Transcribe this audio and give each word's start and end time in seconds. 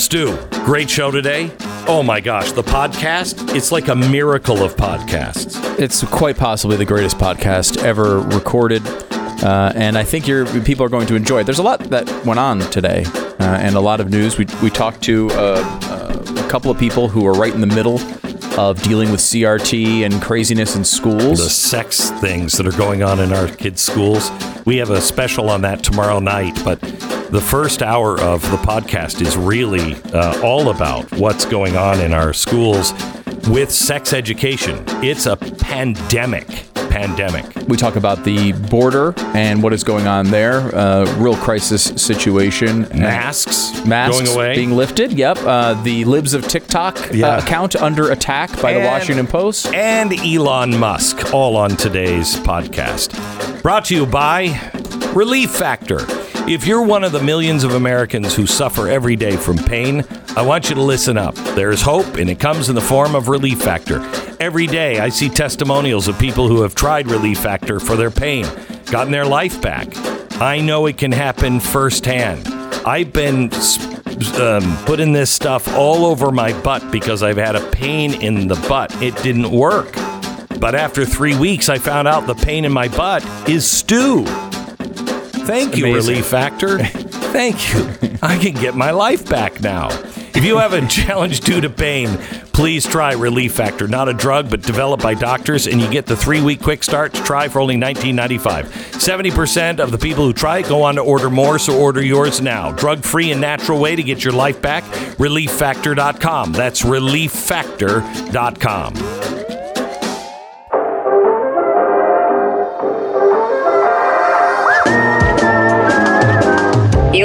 Stu, 0.00 0.34
great 0.64 0.88
show 0.88 1.10
today. 1.10 1.52
Oh 1.86 2.02
my 2.02 2.20
gosh, 2.20 2.52
the 2.52 2.62
podcast, 2.62 3.54
it's 3.54 3.70
like 3.70 3.88
a 3.88 3.94
miracle 3.94 4.64
of 4.64 4.74
podcasts. 4.74 5.78
It's 5.78 6.02
quite 6.04 6.38
possibly 6.38 6.78
the 6.78 6.86
greatest 6.86 7.18
podcast 7.18 7.84
ever 7.84 8.20
recorded. 8.20 8.82
Uh, 9.44 9.72
and 9.74 9.98
I 9.98 10.04
think 10.04 10.26
your 10.26 10.46
people 10.62 10.86
are 10.86 10.88
going 10.88 11.06
to 11.08 11.16
enjoy 11.16 11.40
it. 11.40 11.44
There's 11.44 11.58
a 11.58 11.62
lot 11.62 11.80
that 11.90 12.08
went 12.24 12.40
on 12.40 12.60
today, 12.70 13.04
uh, 13.04 13.58
and 13.60 13.76
a 13.76 13.80
lot 13.80 14.00
of 14.00 14.08
news. 14.08 14.38
We, 14.38 14.46
we 14.62 14.70
talked 14.70 15.02
to 15.02 15.28
uh, 15.32 15.80
uh 15.82 16.44
a 16.46 16.50
couple 16.50 16.70
of 16.70 16.78
people 16.78 17.08
who 17.08 17.26
are 17.26 17.34
right 17.34 17.54
in 17.54 17.60
the 17.60 17.66
middle 17.66 18.00
of 18.58 18.82
dealing 18.82 19.10
with 19.10 19.20
CRT 19.20 20.06
and 20.06 20.20
craziness 20.22 20.76
in 20.76 20.84
schools. 20.84 21.38
The 21.38 21.50
sex 21.50 22.10
things 22.20 22.52
that 22.54 22.66
are 22.66 22.76
going 22.76 23.02
on 23.02 23.20
in 23.20 23.34
our 23.34 23.48
kids' 23.48 23.82
schools. 23.82 24.30
We 24.64 24.78
have 24.78 24.90
a 24.90 25.00
special 25.00 25.50
on 25.50 25.60
that 25.60 25.82
tomorrow 25.82 26.20
night, 26.20 26.58
but 26.64 26.80
the 27.30 27.40
first 27.40 27.82
hour 27.82 28.20
of 28.20 28.42
the 28.50 28.56
podcast 28.56 29.20
is 29.20 29.36
really 29.36 29.94
uh, 30.12 30.40
all 30.42 30.70
about 30.70 31.10
what's 31.12 31.44
going 31.44 31.76
on 31.76 32.00
in 32.00 32.12
our 32.12 32.32
schools 32.32 32.92
with 33.48 33.70
sex 33.70 34.12
education. 34.12 34.84
It's 35.02 35.26
a 35.26 35.36
pandemic 35.36 36.66
pandemic. 36.74 37.46
We 37.68 37.76
talk 37.76 37.94
about 37.94 38.24
the 38.24 38.50
border 38.52 39.14
and 39.34 39.62
what 39.62 39.72
is 39.72 39.84
going 39.84 40.08
on 40.08 40.26
there. 40.26 40.74
Uh, 40.74 41.04
real 41.18 41.36
crisis 41.36 41.84
situation. 41.84 42.82
Masks, 42.92 43.84
masks 43.86 44.20
going 44.20 44.34
away, 44.34 44.54
being 44.56 44.72
lifted. 44.72 45.12
Yep. 45.12 45.38
Uh, 45.38 45.80
the 45.82 46.04
libs 46.04 46.34
of 46.34 46.48
TikTok 46.48 46.98
uh, 46.98 47.14
yeah. 47.14 47.28
uh, 47.28 47.38
account 47.38 47.76
under 47.76 48.10
attack 48.10 48.60
by 48.60 48.72
and, 48.72 48.82
the 48.82 48.86
Washington 48.86 49.28
Post 49.28 49.66
and 49.72 50.12
Elon 50.12 50.76
Musk. 50.76 51.32
All 51.32 51.56
on 51.56 51.70
today's 51.70 52.34
podcast. 52.36 53.62
Brought 53.62 53.84
to 53.86 53.94
you 53.94 54.04
by 54.04 54.72
Relief 55.14 55.50
Factor. 55.52 56.19
If 56.48 56.66
you're 56.66 56.82
one 56.82 57.04
of 57.04 57.12
the 57.12 57.22
millions 57.22 57.64
of 57.64 57.74
Americans 57.74 58.34
who 58.34 58.46
suffer 58.46 58.88
every 58.88 59.14
day 59.14 59.36
from 59.36 59.56
pain, 59.56 60.04
I 60.36 60.42
want 60.42 60.68
you 60.68 60.74
to 60.74 60.82
listen 60.82 61.16
up. 61.16 61.34
There 61.54 61.70
is 61.70 61.82
hope, 61.82 62.16
and 62.16 62.28
it 62.28 62.40
comes 62.40 62.68
in 62.68 62.74
the 62.74 62.80
form 62.80 63.14
of 63.14 63.28
Relief 63.28 63.62
Factor. 63.62 64.00
Every 64.40 64.66
day, 64.66 64.98
I 64.98 65.10
see 65.10 65.28
testimonials 65.28 66.08
of 66.08 66.18
people 66.18 66.48
who 66.48 66.62
have 66.62 66.74
tried 66.74 67.08
Relief 67.08 67.38
Factor 67.38 67.78
for 67.78 67.94
their 67.94 68.10
pain, 68.10 68.46
gotten 68.86 69.12
their 69.12 69.26
life 69.26 69.60
back. 69.62 69.88
I 70.40 70.60
know 70.60 70.86
it 70.86 70.98
can 70.98 71.12
happen 71.12 71.60
firsthand. 71.60 72.48
I've 72.86 73.12
been 73.12 73.50
um, 74.40 74.76
putting 74.86 75.12
this 75.12 75.30
stuff 75.30 75.68
all 75.74 76.06
over 76.06 76.32
my 76.32 76.58
butt 76.62 76.90
because 76.90 77.22
I've 77.22 77.36
had 77.36 77.54
a 77.54 77.70
pain 77.70 78.14
in 78.22 78.48
the 78.48 78.56
butt. 78.68 78.94
It 79.02 79.14
didn't 79.22 79.50
work. 79.50 79.92
But 80.58 80.74
after 80.74 81.04
three 81.06 81.36
weeks, 81.36 81.68
I 81.68 81.78
found 81.78 82.08
out 82.08 82.26
the 82.26 82.34
pain 82.34 82.64
in 82.64 82.72
my 82.72 82.88
butt 82.88 83.24
is 83.48 83.70
Stu. 83.70 84.24
Thank 85.46 85.76
you, 85.76 85.86
Amazing. 85.86 86.10
Relief 86.12 86.26
Factor. 86.26 86.78
Thank 86.78 87.72
you. 87.74 87.88
I 88.22 88.38
can 88.38 88.54
get 88.54 88.74
my 88.74 88.90
life 88.90 89.28
back 89.28 89.60
now. 89.60 89.88
If 90.34 90.44
you 90.44 90.58
have 90.58 90.72
a 90.72 90.86
challenge 90.88 91.40
due 91.40 91.60
to 91.60 91.68
pain, 91.70 92.08
please 92.52 92.86
try 92.86 93.12
Relief 93.14 93.54
Factor. 93.54 93.88
Not 93.88 94.08
a 94.08 94.12
drug, 94.12 94.48
but 94.50 94.62
developed 94.62 95.02
by 95.02 95.14
doctors, 95.14 95.66
and 95.66 95.80
you 95.80 95.90
get 95.90 96.06
the 96.06 96.16
three 96.16 96.40
week 96.40 96.60
quick 96.62 96.82
start 96.84 97.12
to 97.14 97.22
try 97.22 97.48
for 97.48 97.60
only 97.60 97.76
$19.95. 97.76 98.64
70% 98.64 99.80
of 99.80 99.90
the 99.90 99.98
people 99.98 100.24
who 100.24 100.32
try 100.32 100.58
it 100.58 100.68
go 100.68 100.82
on 100.82 100.94
to 100.96 101.02
order 101.02 101.30
more, 101.30 101.58
so 101.58 101.78
order 101.78 102.02
yours 102.02 102.40
now. 102.40 102.72
Drug 102.72 103.02
free 103.04 103.32
and 103.32 103.40
natural 103.40 103.80
way 103.80 103.96
to 103.96 104.02
get 104.02 104.22
your 104.24 104.32
life 104.32 104.60
back. 104.62 104.84
ReliefFactor.com. 105.18 106.52
That's 106.52 106.82
ReliefFactor.com. 106.82 109.19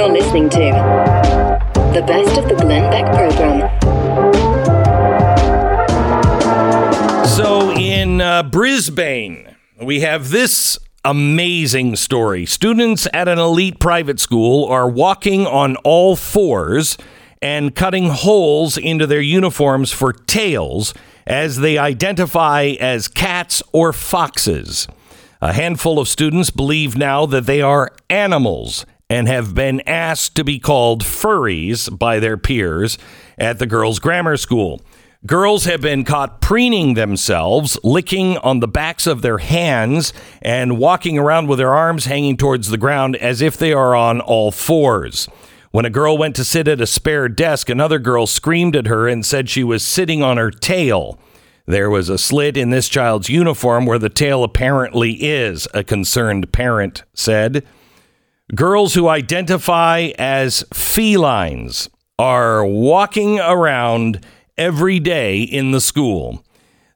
You're 0.06 0.14
listening 0.14 0.48
to 0.50 0.58
the 1.92 2.04
best 2.06 2.38
of 2.38 2.48
the 2.48 2.54
Glenn 2.54 2.88
Beck 2.92 3.06
program. 3.12 3.68
So 7.26 7.72
in 7.72 8.20
uh, 8.20 8.44
Brisbane, 8.44 9.56
we 9.82 10.02
have 10.02 10.30
this 10.30 10.78
amazing 11.04 11.96
story. 11.96 12.46
Students 12.46 13.08
at 13.12 13.26
an 13.26 13.40
elite 13.40 13.80
private 13.80 14.20
school 14.20 14.66
are 14.66 14.88
walking 14.88 15.44
on 15.44 15.74
all 15.78 16.14
fours 16.14 16.96
and 17.42 17.74
cutting 17.74 18.10
holes 18.10 18.78
into 18.78 19.08
their 19.08 19.20
uniforms 19.20 19.90
for 19.90 20.12
tails 20.12 20.94
as 21.26 21.56
they 21.56 21.78
identify 21.78 22.76
as 22.78 23.08
cats 23.08 23.60
or 23.72 23.92
foxes. 23.92 24.86
A 25.40 25.52
handful 25.52 25.98
of 25.98 26.06
students 26.06 26.50
believe 26.50 26.96
now 26.96 27.26
that 27.26 27.46
they 27.46 27.60
are 27.60 27.90
animals 28.08 28.86
and 29.08 29.28
have 29.28 29.54
been 29.54 29.80
asked 29.86 30.34
to 30.36 30.44
be 30.44 30.58
called 30.58 31.02
furries 31.02 31.96
by 31.96 32.18
their 32.18 32.36
peers 32.36 32.98
at 33.38 33.58
the 33.58 33.66
girls' 33.66 33.98
grammar 33.98 34.36
school. 34.36 34.80
Girls 35.24 35.64
have 35.64 35.80
been 35.80 36.04
caught 36.04 36.40
preening 36.40 36.94
themselves, 36.94 37.78
licking 37.82 38.36
on 38.38 38.60
the 38.60 38.68
backs 38.68 39.06
of 39.06 39.22
their 39.22 39.38
hands, 39.38 40.12
and 40.42 40.78
walking 40.78 41.18
around 41.18 41.48
with 41.48 41.58
their 41.58 41.74
arms 41.74 42.04
hanging 42.04 42.36
towards 42.36 42.68
the 42.68 42.78
ground 42.78 43.16
as 43.16 43.40
if 43.40 43.56
they 43.56 43.72
are 43.72 43.94
on 43.94 44.20
all 44.20 44.52
fours. 44.52 45.28
When 45.72 45.84
a 45.84 45.90
girl 45.90 46.16
went 46.16 46.36
to 46.36 46.44
sit 46.44 46.68
at 46.68 46.80
a 46.80 46.86
spare 46.86 47.28
desk, 47.28 47.68
another 47.68 47.98
girl 47.98 48.26
screamed 48.26 48.76
at 48.76 48.86
her 48.86 49.08
and 49.08 49.26
said 49.26 49.48
she 49.48 49.64
was 49.64 49.84
sitting 49.84 50.22
on 50.22 50.36
her 50.36 50.50
tail. 50.50 51.18
There 51.66 51.90
was 51.90 52.08
a 52.08 52.18
slit 52.18 52.56
in 52.56 52.70
this 52.70 52.88
child's 52.88 53.28
uniform 53.28 53.84
where 53.84 53.98
the 53.98 54.08
tail 54.08 54.44
apparently 54.44 55.12
is, 55.14 55.66
a 55.74 55.82
concerned 55.82 56.52
parent 56.52 57.02
said. 57.14 57.66
Girls 58.54 58.94
who 58.94 59.08
identify 59.08 60.12
as 60.20 60.64
felines 60.72 61.90
are 62.16 62.64
walking 62.64 63.40
around 63.40 64.24
every 64.56 65.00
day 65.00 65.42
in 65.42 65.72
the 65.72 65.80
school. 65.80 66.44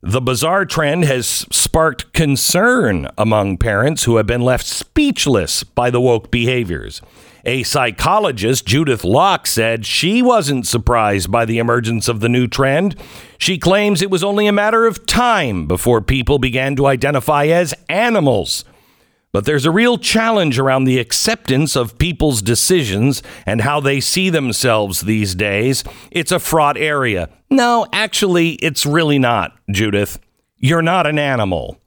The 0.01 0.21
bizarre 0.21 0.65
trend 0.65 1.07
has 1.07 1.27
sparked 1.27 2.13
concern 2.13 3.09
among 3.19 3.59
parents 3.59 4.05
who 4.05 4.17
have 4.17 4.29
been 4.29 4.43
left 4.43 4.65
speechless 4.65 5.65
by 5.65 5.91
the 5.91 6.01
woke 6.01 6.31
behaviors. 6.31 7.03
A 7.45 7.65
psychologist, 7.65 8.65
Judith 8.65 9.03
Locke, 9.03 9.49
said 9.49 9.85
she 9.85 10.23
wasn't 10.23 10.69
surprised 10.69 11.33
by 11.33 11.45
the 11.45 11.59
emergence 11.59 12.07
of 12.07 12.21
the 12.21 12.29
new 12.29 12.47
trend. 12.47 12.95
She 13.39 13.59
claims 13.59 14.03
it 14.03 14.11
was 14.11 14.23
only 14.23 14.47
a 14.47 14.53
matter 14.53 14.87
of 14.87 15.05
time 15.05 15.67
before 15.67 16.01
people 16.01 16.39
began 16.39 16.77
to 16.77 16.87
identify 16.87 17.47
as 17.47 17.75
animals 17.89 18.65
but 19.33 19.45
there's 19.45 19.67
a 19.67 19.71
real 19.71 19.99
challenge 19.99 20.59
around 20.59 20.85
the 20.85 20.99
acceptance 20.99 21.77
of 21.77 21.99
people's 21.99 22.43
decisions 22.43 23.23
and 23.47 23.61
how 23.61 23.81
they 23.81 24.01
see 24.01 24.31
themselves 24.31 25.03
these 25.03 25.35
days. 25.35 25.85
It's 26.11 26.33
a 26.33 26.39
fraught 26.39 26.77
area. 26.77 27.29
No, 27.49 27.87
actually, 27.93 28.53
it's 28.55 28.85
really 28.85 29.19
not, 29.19 29.57
Judith. 29.71 30.19
You're 30.57 30.83
not 30.83 31.07
an 31.07 31.19
animal. 31.19 31.81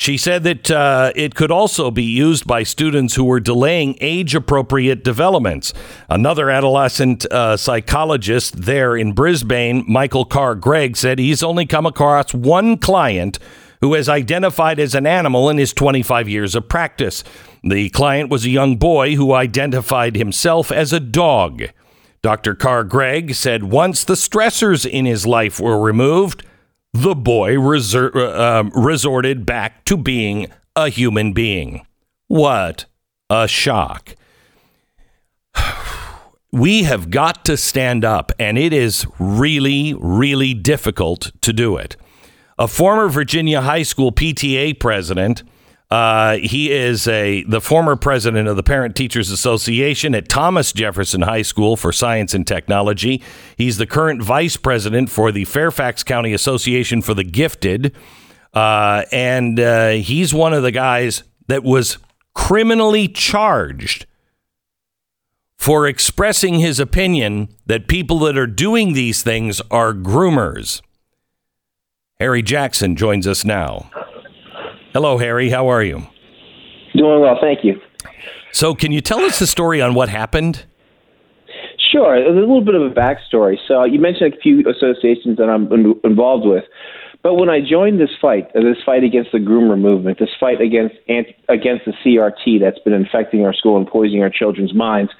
She 0.00 0.16
said 0.16 0.44
that 0.44 0.70
uh, 0.70 1.12
it 1.16 1.34
could 1.34 1.50
also 1.50 1.90
be 1.90 2.04
used 2.04 2.46
by 2.46 2.62
students 2.62 3.16
who 3.16 3.24
were 3.24 3.40
delaying 3.40 3.98
age 4.00 4.32
appropriate 4.32 5.02
developments. 5.02 5.72
Another 6.08 6.50
adolescent 6.50 7.26
uh, 7.32 7.56
psychologist 7.56 8.62
there 8.62 8.96
in 8.96 9.12
Brisbane, 9.12 9.84
Michael 9.88 10.24
Carr 10.24 10.54
Gregg, 10.54 10.96
said 10.96 11.18
he's 11.18 11.42
only 11.42 11.66
come 11.66 11.84
across 11.84 12.32
one 12.32 12.76
client 12.76 13.40
who 13.80 13.94
has 13.94 14.08
identified 14.08 14.80
as 14.80 14.94
an 14.94 15.06
animal 15.06 15.48
in 15.48 15.58
his 15.58 15.72
25 15.72 16.28
years 16.28 16.54
of 16.54 16.68
practice. 16.68 17.22
The 17.62 17.90
client 17.90 18.30
was 18.30 18.44
a 18.44 18.50
young 18.50 18.76
boy 18.76 19.14
who 19.14 19.32
identified 19.32 20.16
himself 20.16 20.72
as 20.72 20.92
a 20.92 21.00
dog. 21.00 21.64
Dr. 22.22 22.54
Carr 22.54 22.84
Gregg 22.84 23.34
said 23.34 23.64
once 23.64 24.04
the 24.04 24.14
stressors 24.14 24.88
in 24.88 25.04
his 25.04 25.26
life 25.26 25.60
were 25.60 25.80
removed, 25.80 26.44
the 26.92 27.14
boy 27.14 27.56
uh, 27.58 28.60
um, 28.60 28.72
resorted 28.74 29.46
back 29.46 29.84
to 29.84 29.96
being 29.96 30.48
a 30.74 30.88
human 30.88 31.32
being. 31.32 31.86
What 32.26 32.86
a 33.30 33.48
shock. 33.48 34.14
We 36.50 36.84
have 36.84 37.10
got 37.10 37.44
to 37.44 37.58
stand 37.58 38.06
up, 38.06 38.32
and 38.38 38.56
it 38.56 38.72
is 38.72 39.06
really, 39.18 39.94
really 40.00 40.54
difficult 40.54 41.30
to 41.42 41.52
do 41.52 41.76
it 41.76 41.94
a 42.58 42.68
former 42.68 43.08
Virginia 43.08 43.60
high 43.60 43.82
school 43.82 44.12
PTA 44.12 44.78
president. 44.78 45.42
Uh, 45.90 46.36
he 46.36 46.70
is 46.70 47.08
a 47.08 47.44
the 47.44 47.62
former 47.62 47.96
president 47.96 48.46
of 48.46 48.56
the 48.56 48.62
Parent 48.62 48.94
Teachers 48.94 49.30
Association 49.30 50.14
at 50.14 50.28
Thomas 50.28 50.72
Jefferson 50.72 51.22
High 51.22 51.42
School 51.42 51.76
for 51.76 51.92
Science 51.92 52.34
and 52.34 52.46
Technology. 52.46 53.22
He's 53.56 53.78
the 53.78 53.86
current 53.86 54.22
vice 54.22 54.58
president 54.58 55.08
for 55.08 55.32
the 55.32 55.46
Fairfax 55.46 56.02
County 56.02 56.34
Association 56.34 57.00
for 57.00 57.14
the 57.14 57.24
Gifted, 57.24 57.94
uh, 58.52 59.04
and 59.12 59.58
uh, 59.58 59.90
he's 59.92 60.34
one 60.34 60.52
of 60.52 60.62
the 60.62 60.72
guys 60.72 61.22
that 61.46 61.64
was 61.64 61.96
criminally 62.34 63.08
charged 63.08 64.04
for 65.56 65.88
expressing 65.88 66.60
his 66.60 66.78
opinion 66.78 67.48
that 67.64 67.88
people 67.88 68.18
that 68.20 68.36
are 68.36 68.46
doing 68.46 68.92
these 68.92 69.22
things 69.22 69.62
are 69.70 69.94
groomers. 69.94 70.82
Harry 72.20 72.42
Jackson 72.42 72.96
joins 72.96 73.28
us 73.28 73.44
now. 73.44 73.88
Hello, 74.92 75.18
Harry. 75.18 75.50
How 75.50 75.68
are 75.68 75.84
you? 75.84 76.04
Doing 76.96 77.20
well, 77.20 77.38
thank 77.40 77.60
you. 77.62 77.80
So, 78.50 78.74
can 78.74 78.90
you 78.90 79.00
tell 79.00 79.20
us 79.20 79.38
the 79.38 79.46
story 79.46 79.80
on 79.80 79.94
what 79.94 80.08
happened? 80.08 80.66
Sure. 81.92 82.16
A 82.16 82.32
little 82.32 82.60
bit 82.60 82.74
of 82.74 82.82
a 82.82 82.90
backstory. 82.90 83.56
So 83.68 83.84
you 83.84 84.00
mentioned 84.00 84.34
a 84.34 84.36
few 84.40 84.64
associations 84.68 85.38
that 85.38 85.48
I'm 85.48 85.70
involved 86.02 86.44
with. 86.44 86.64
But 87.22 87.34
when 87.34 87.48
I 87.48 87.60
joined 87.60 88.00
this 88.00 88.10
fight, 88.20 88.48
uh, 88.54 88.62
this 88.62 88.82
fight 88.84 89.04
against 89.04 89.30
the 89.30 89.38
groomer 89.38 89.78
movement, 89.78 90.18
this 90.18 90.28
fight 90.40 90.60
against 90.60 90.96
against 91.48 91.84
the 91.86 91.92
CRT 92.04 92.60
that's 92.60 92.80
been 92.80 92.94
infecting 92.94 93.46
our 93.46 93.54
school 93.54 93.76
and 93.76 93.86
poisoning 93.86 94.22
our 94.22 94.30
children's 94.30 94.74
minds, 94.74 95.12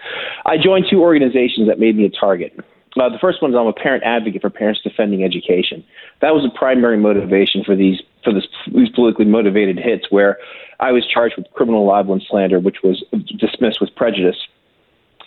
I 0.46 0.56
joined 0.62 0.86
two 0.90 1.00
organizations 1.00 1.68
that 1.68 1.78
made 1.78 1.96
me 1.96 2.06
a 2.06 2.10
target. 2.10 2.58
Uh, 2.96 3.08
the 3.08 3.18
first 3.20 3.42
one 3.42 3.50
is 3.50 3.56
I'm 3.56 3.66
a 3.66 3.72
parent 3.72 4.04
advocate 4.04 4.42
for 4.42 4.50
parents 4.50 4.80
defending 4.82 5.24
education. 5.24 5.84
That 6.20 6.34
was 6.34 6.42
the 6.42 6.56
primary 6.56 6.96
motivation 6.96 7.64
for 7.64 7.76
these 7.76 8.00
for 8.24 8.32
this, 8.32 8.46
these 8.74 8.88
politically 8.90 9.26
motivated 9.26 9.78
hits, 9.78 10.06
where 10.10 10.38
I 10.80 10.92
was 10.92 11.06
charged 11.06 11.36
with 11.36 11.46
criminal 11.54 11.86
libel 11.86 12.14
and 12.14 12.22
slander, 12.28 12.58
which 12.58 12.78
was 12.82 13.04
dismissed 13.38 13.80
with 13.80 13.94
prejudice. 13.94 14.36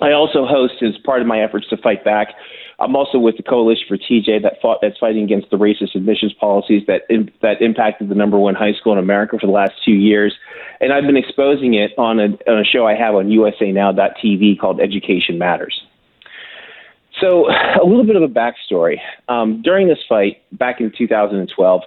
I 0.02 0.12
also 0.12 0.46
host, 0.46 0.82
as 0.82 0.98
part 0.98 1.22
of 1.22 1.28
my 1.28 1.42
efforts 1.42 1.68
to 1.70 1.78
fight 1.78 2.04
back, 2.04 2.30
I'm 2.80 2.96
also 2.96 3.20
with 3.20 3.38
the 3.38 3.44
Coalition 3.44 3.86
for 3.88 3.98
TJ 3.98 4.42
that 4.42 4.60
fought 4.60 4.80
that's 4.82 4.98
fighting 4.98 5.24
against 5.24 5.52
the 5.52 5.58
racist 5.58 5.94
admissions 5.94 6.34
policies 6.34 6.82
that 6.88 7.04
that 7.42 7.62
impacted 7.62 8.10
the 8.10 8.16
number 8.16 8.40
one 8.40 8.56
high 8.56 8.74
school 8.74 8.94
in 8.94 9.00
America 9.00 9.38
for 9.40 9.46
the 9.46 9.54
last 9.54 9.74
two 9.86 9.92
years, 9.92 10.36
and 10.80 10.92
I've 10.92 11.04
been 11.04 11.18
exposing 11.18 11.76
it 11.76 11.92
on 11.98 12.20
a, 12.20 12.26
on 12.50 12.60
a 12.60 12.64
show 12.64 12.88
I 12.88 12.96
have 12.96 13.14
on 13.14 13.28
USANow.tv 13.28 14.60
called 14.60 14.82
Education 14.82 15.38
Matters. 15.38 15.84
So, 17.22 17.48
a 17.50 17.86
little 17.86 18.06
bit 18.06 18.16
of 18.16 18.24
a 18.24 18.28
backstory. 18.28 18.98
Um, 19.30 19.62
during 19.62 19.88
this 19.88 20.00
fight 20.10 20.42
back 20.58 20.82
in 20.82 20.92
2012, 20.98 21.82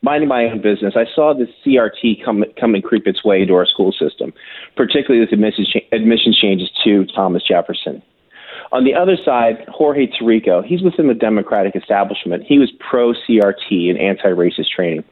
minding 0.00 0.28
my 0.28 0.46
own 0.46 0.62
business, 0.62 0.94
I 0.96 1.04
saw 1.14 1.34
the 1.34 1.46
CRT 1.64 2.24
come 2.24 2.44
come 2.58 2.74
and 2.74 2.82
creep 2.82 3.06
its 3.06 3.24
way 3.24 3.42
into 3.42 3.54
our 3.54 3.66
school 3.66 3.92
system, 3.92 4.32
particularly 4.76 5.20
with 5.20 5.32
admissions, 5.32 5.72
admissions 5.92 6.38
changes 6.38 6.70
to 6.84 7.06
Thomas 7.14 7.42
Jefferson. 7.46 8.02
On 8.72 8.84
the 8.84 8.94
other 8.94 9.16
side, 9.22 9.66
Jorge 9.68 10.06
Torrico, 10.06 10.64
he's 10.64 10.82
within 10.82 11.06
the 11.06 11.14
Democratic 11.14 11.76
establishment. 11.76 12.44
He 12.46 12.58
was 12.58 12.72
pro 12.80 13.12
CRT 13.12 13.90
and 13.90 13.98
anti 13.98 14.28
racist 14.28 14.70
training. 14.74 15.04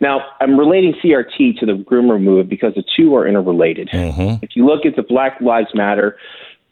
Now, 0.00 0.22
I'm 0.40 0.58
relating 0.58 0.94
CRT 1.02 1.58
to 1.60 1.66
the 1.66 1.72
groomer 1.72 2.20
move 2.20 2.48
because 2.48 2.74
the 2.74 2.84
two 2.96 3.14
are 3.16 3.26
interrelated. 3.26 3.88
Mm-hmm. 3.88 4.42
If 4.42 4.56
you 4.56 4.66
look 4.66 4.86
at 4.86 4.96
the 4.96 5.02
Black 5.02 5.40
Lives 5.40 5.68
Matter, 5.74 6.16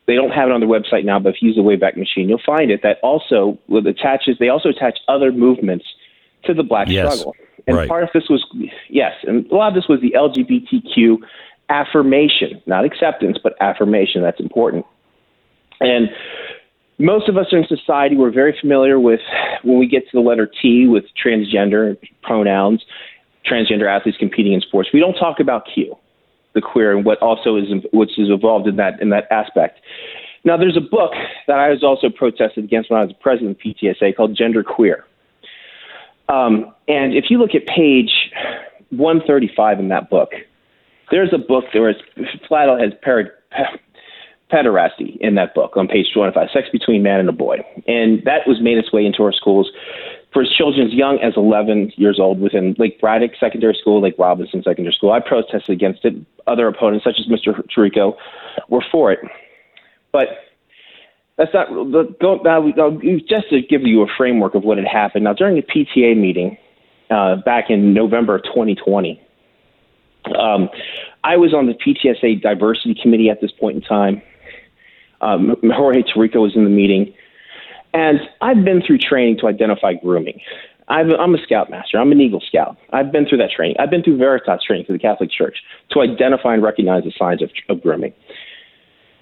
they 0.09 0.15
don't 0.15 0.31
have 0.31 0.49
it 0.49 0.53
on 0.53 0.61
their 0.61 0.69
website 0.69 1.05
now, 1.05 1.21
but 1.21 1.35
if 1.35 1.43
you 1.43 1.49
use 1.49 1.57
the 1.57 1.63
Wayback 1.63 1.97
Machine, 1.97 2.31
you'll 2.31 2.41
find 2.45 2.71
it 2.71 2.83
that 2.83 2.99
also 3.03 3.59
attaches. 3.87 4.39
They 4.41 4.49
also 4.49 4.71
attach 4.71 4.99
other 5.07 5.31
movements 5.31 5.85
to 6.45 6.55
the 6.55 6.63
black 6.63 6.89
yes. 6.89 7.13
struggle. 7.13 7.37
And 7.67 7.77
right. 7.77 7.89
part 7.89 8.05
of 8.05 8.09
this 8.15 8.25
was 8.31 8.45
yes, 8.89 9.13
and 9.25 9.47
a 9.53 9.55
lot 9.55 9.69
of 9.69 9.75
this 9.75 9.87
was 9.87 10.01
the 10.01 10.13
LGBTQ 10.17 11.19
affirmation, 11.69 12.63
not 12.65 12.87
acceptance, 12.87 13.37
but 13.43 13.53
affirmation. 13.61 14.23
That's 14.23 14.41
important. 14.41 14.87
And 15.79 16.09
most 16.99 17.29
of 17.29 17.37
us 17.37 17.49
in 17.53 17.67
society 17.69 18.17
we're 18.17 18.33
very 18.33 18.57
familiar 18.59 18.99
with 18.99 19.21
when 19.63 19.79
we 19.79 19.87
get 19.87 20.05
to 20.05 20.11
the 20.15 20.21
letter 20.21 20.51
T 20.63 20.87
with 20.89 21.05
transgender 21.23 21.99
pronouns, 22.23 22.83
transgender 23.47 23.87
athletes 23.95 24.17
competing 24.19 24.55
in 24.55 24.63
sports. 24.63 24.89
We 24.95 25.01
don't 25.01 25.15
talk 25.15 25.39
about 25.39 25.67
Q, 25.73 25.95
the 26.59 26.67
queer, 26.67 26.97
and 26.97 27.05
what 27.05 27.19
also 27.19 27.57
is 27.57 27.67
which 27.93 28.19
is 28.19 28.29
involved 28.29 28.67
in 28.67 28.77
that 28.77 29.01
in 29.01 29.11
that 29.11 29.31
aspect. 29.31 29.81
Now, 30.45 30.57
there's 30.57 30.77
a 30.77 30.81
book 30.81 31.13
that 31.47 31.59
I 31.59 31.69
was 31.69 31.83
also 31.83 32.09
protested 32.09 32.65
against 32.65 32.91
when 32.91 33.01
I 33.01 33.05
was 33.05 33.13
president 33.21 33.59
of 33.59 33.63
PTSA 33.63 34.17
called 34.17 34.37
Gender 34.37 34.63
Queer. 34.63 35.05
Um, 36.29 36.73
and 36.87 37.15
if 37.15 37.27
you 37.29 37.39
look 37.39 37.55
at 37.55 37.67
page 37.67 38.11
135 38.91 39.81
in 39.81 39.89
that 39.89 40.11
book, 40.11 40.31
there's 41.11 41.33
a 41.33 41.39
book 41.39 41.65
where 41.73 41.91
it's 41.91 42.01
flat 42.47 42.69
has 42.81 42.93
parod- 43.05 43.31
pederasty 44.53 45.17
in 45.21 45.35
that 45.35 45.55
book 45.55 45.77
on 45.77 45.89
page 45.89 46.07
25, 46.15 46.49
sex 46.53 46.69
between 46.71 47.03
man 47.03 47.21
and 47.21 47.29
a 47.29 47.33
boy. 47.33 47.59
And 47.87 48.23
that 48.25 48.47
was 48.47 48.61
made 48.61 48.79
its 48.79 48.93
way 48.93 49.05
into 49.05 49.23
our 49.23 49.33
schools 49.33 49.71
for 50.33 50.45
children 50.45 50.87
as 50.87 50.93
young 50.93 51.19
as 51.21 51.35
11 51.37 51.93
years 51.97 52.19
old 52.21 52.41
within 52.41 52.75
Lake 52.79 53.01
Braddock 53.01 53.33
Secondary 53.41 53.75
School, 53.81 54.03
Lake 54.03 54.17
Robinson 54.19 54.63
Secondary 54.63 54.93
School. 54.93 55.13
I 55.13 55.21
protested 55.21 55.71
against 55.71 56.05
it. 56.05 56.15
Other 56.47 56.69
opponents, 56.69 57.05
such 57.05 57.17
as 57.19 57.27
Mr. 57.27 57.63
Torrico, 57.75 58.17
were 58.69 58.85
for 58.91 59.13
it. 59.13 59.21
But 60.13 60.29
that's 61.37 61.53
not 61.55 61.69
go, 62.19 62.41
now, 62.45 62.71
just 63.29 63.51
to 63.51 63.63
give 63.63 63.83
you 63.83 64.03
a 64.03 64.07
framework 64.17 64.55
of 64.55 64.65
what 64.65 64.77
had 64.77 64.87
happened. 64.87 65.25
Now, 65.25 65.35
during 65.35 65.59
a 65.59 65.63
PTA 65.63 66.17
meeting 66.17 66.59
uh, 67.11 67.37
back 67.37 67.71
in 67.71 67.95
November 67.95 68.37
of 68.37 68.45
2020, 68.45 69.21
um, 70.39 70.69
I 71.25 71.37
was 71.37 71.55
on 71.55 71.67
the 71.67 71.75
PTSA 71.75 72.43
diversity 72.43 72.95
committee 73.01 73.31
at 73.31 73.41
this 73.41 73.53
point 73.53 73.77
in 73.77 73.83
time. 73.83 74.23
Um, 75.21 75.57
Jorge 75.65 76.03
was 76.15 76.53
in 76.55 76.65
the 76.65 76.71
meeting. 76.71 77.15
And 77.95 78.21
I've 78.41 78.65
been 78.65 78.83
through 78.87 78.99
training 78.99 79.39
to 79.41 79.47
identify 79.47 79.95
grooming. 79.95 80.41
i 80.89 81.01
am 81.01 81.35
a 81.35 81.43
scoutmaster. 81.43 81.99
I'm 81.99 82.13
an 82.13 82.21
Eagle 82.21 82.43
Scout. 82.47 82.77
I've 82.93 83.13
been 83.13 83.27
through 83.27 83.39
that 83.39 83.51
training. 83.51 83.77
I've 83.79 83.91
been 83.91 84.03
through 84.03 84.19
Veritas 84.19 84.63
training 84.67 84.87
for 84.87 84.93
the 84.93 84.99
Catholic 84.99 85.31
Church 85.31 85.59
to 85.91 86.01
identify 86.01 86.55
and 86.55 86.63
recognize 86.63 87.05
the 87.05 87.13
signs 87.19 87.43
of, 87.43 87.51
of 87.69 87.83
grooming. 87.83 88.13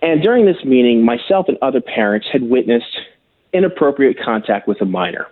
And 0.02 0.22
during 0.22 0.46
this 0.46 0.62
meeting, 0.64 1.04
myself 1.04 1.46
and 1.48 1.56
other 1.62 1.80
parents 1.80 2.26
had 2.32 2.42
witnessed 2.42 2.98
inappropriate 3.52 4.18
contact 4.22 4.68
with 4.68 4.80
a 4.80 4.84
minor. 4.84 5.26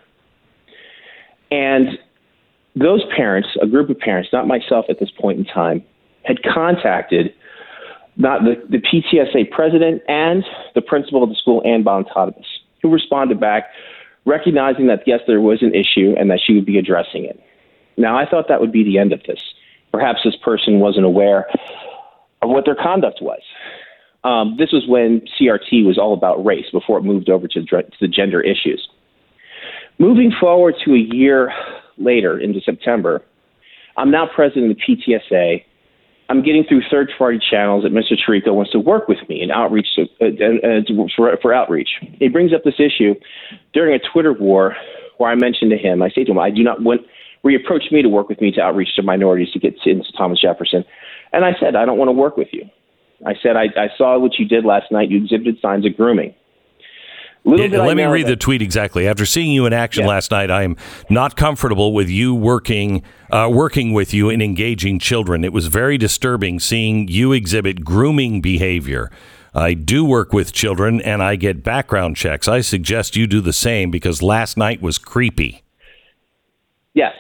And 1.51 1.99
those 2.75 3.03
parents, 3.15 3.49
a 3.61 3.67
group 3.67 3.91
of 3.91 3.99
parents, 3.99 4.31
not 4.33 4.47
myself 4.47 4.87
at 4.89 4.99
this 4.99 5.11
point 5.21 5.39
in 5.39 5.45
time, 5.45 5.85
had 6.25 6.43
contacted 6.43 7.35
not 8.17 8.43
the, 8.43 8.55
the 8.69 8.79
PTSA 8.79 9.51
president 9.51 10.03
and 10.09 10.45
the 10.75 10.81
principal 10.81 11.23
of 11.23 11.29
the 11.29 11.35
school, 11.37 11.63
Ann 11.65 11.85
Bonitatibus, 11.85 12.45
who 12.85 12.91
responded 12.91 13.41
back, 13.41 13.71
recognizing 14.27 14.87
that 14.89 15.03
yes, 15.07 15.21
there 15.27 15.41
was 15.41 15.63
an 15.63 15.75
issue 15.75 16.15
and 16.19 16.31
that 16.31 16.39
she 16.45 16.55
would 16.55 16.67
be 16.67 16.79
addressing 16.79 17.25
it. 17.25 17.41
Now, 17.97 18.19
I 18.19 18.29
thought 18.29 18.47
that 18.49 18.61
would 18.61 18.73
be 18.73 18.85
the 18.85 18.99
end 18.99 19.13
of 19.13 19.23
this. 19.27 19.41
Perhaps 19.91 20.21
this 20.23 20.37
person 20.37 20.81
wasn't 20.81 21.07
aware 21.07 21.47
of 22.43 22.51
what 22.51 22.67
their 22.67 22.75
conduct 22.75 23.21
was. 23.23 23.41
Um, 24.23 24.57
this 24.59 24.71
was 24.71 24.87
when 24.87 25.23
CRT 25.41 25.87
was 25.87 25.97
all 25.99 26.13
about 26.13 26.45
race 26.45 26.67
before 26.73 26.99
it 26.99 27.03
moved 27.03 27.31
over 27.31 27.49
to, 27.49 27.65
to 27.65 27.83
the 28.01 28.09
gender 28.09 28.43
issues. 28.43 28.87
Moving 29.99 30.31
forward 30.39 30.75
to 30.85 30.93
a 30.93 30.99
year 30.99 31.53
later 31.97 32.39
into 32.39 32.61
September, 32.61 33.23
I'm 33.97 34.11
now 34.11 34.29
president 34.35 34.73
of 34.73 34.77
the 34.77 34.97
PTSA 34.97 35.65
I'm 36.29 36.43
getting 36.43 36.65
through 36.65 36.83
third 36.91 37.11
party 37.19 37.39
channels 37.39 37.85
that 37.85 37.93
Mr. 37.93 38.15
Torrico 38.17 38.55
wants 38.55 38.73
to 38.73 38.81
work 38.81 39.09
with 39.09 39.19
me 39.29 39.43
in 39.43 39.51
outreach 39.51 39.87
to, 39.97 40.03
uh, 40.21 40.27
uh, 40.27 41.07
for, 41.15 41.37
for 41.43 41.53
outreach. 41.53 41.91
He 42.19 42.29
brings 42.29 42.53
up 42.55 42.63
this 42.65 42.79
issue 42.79 43.15
during 43.73 43.95
a 43.95 43.99
Twitter 44.13 44.33
war 44.33 44.75
where 45.19 45.31
I 45.31 45.35
mentioned 45.35 45.71
to 45.71 45.77
him, 45.77 46.03
I 46.03 46.09
say 46.09 46.25
to 46.25 46.33
him, 46.33 46.39
I 46.39 46.51
do 46.51 46.63
not 46.63 46.83
want, 46.83 47.03
where 47.43 47.53
me 47.93 48.03
to 48.03 48.09
work 48.09 48.29
with 48.29 48.41
me 48.41 48.51
to 48.53 48.61
outreach 48.61 48.95
to 48.97 49.03
minorities 49.03 49.53
to 49.53 49.59
get 49.59 49.75
into 49.85 50.11
Thomas 50.17 50.41
Jefferson. 50.41 50.85
And 51.33 51.45
I 51.45 51.53
said, 51.61 51.77
I 51.77 51.85
don't 51.85 51.99
want 51.99 52.09
to 52.09 52.13
work 52.13 52.37
with 52.37 52.49
you. 52.53 52.65
I 53.27 53.35
said, 53.43 53.57
I, 53.57 53.65
I 53.77 53.89
saw 53.97 54.19
what 54.19 54.39
you 54.39 54.47
did 54.47 54.65
last 54.65 54.91
night. 54.91 55.11
You 55.11 55.23
exhibited 55.23 55.59
signs 55.61 55.87
of 55.87 55.97
grooming. 55.97 56.35
Yeah, 57.47 57.83
let 57.83 57.97
me 57.97 58.05
read 58.05 58.25
that, 58.25 58.31
the 58.31 58.37
tweet 58.37 58.63
exactly. 58.63 59.07
After 59.07 59.27
seeing 59.27 59.53
you 59.53 59.67
in 59.67 59.75
action 59.75 60.05
yeah. 60.05 60.11
last 60.11 60.31
night, 60.31 60.51
I 60.51 60.63
am 60.63 60.77
not 61.11 61.37
comfortable 61.37 61.93
with 61.93 62.09
you 62.09 62.35
working 62.35 63.03
uh, 63.31 63.51
working 63.53 63.93
with 63.93 64.15
you 64.15 64.31
and 64.31 64.43
engaging 64.43 64.99
children. 64.99 65.45
It 65.45 65.53
was 65.53 65.67
very 65.67 65.99
disturbing 65.99 66.59
seeing 66.59 67.07
you 67.09 67.33
exhibit 67.33 67.85
grooming 67.85 68.41
behavior. 68.41 69.11
I 69.55 69.75
do 69.75 70.05
work 70.07 70.33
with 70.33 70.53
children 70.53 71.03
and 71.03 71.23
I 71.23 71.37
get 71.37 71.63
background 71.63 72.17
checks. 72.17 72.49
I 72.49 72.61
suggest 72.63 73.15
you 73.15 73.27
do 73.27 73.43
the 73.43 73.53
same 73.53 73.91
because 73.91 74.23
last 74.23 74.57
night 74.57 74.81
was 74.81 74.97
creepy. 74.97 75.63
Yes, 76.95 77.15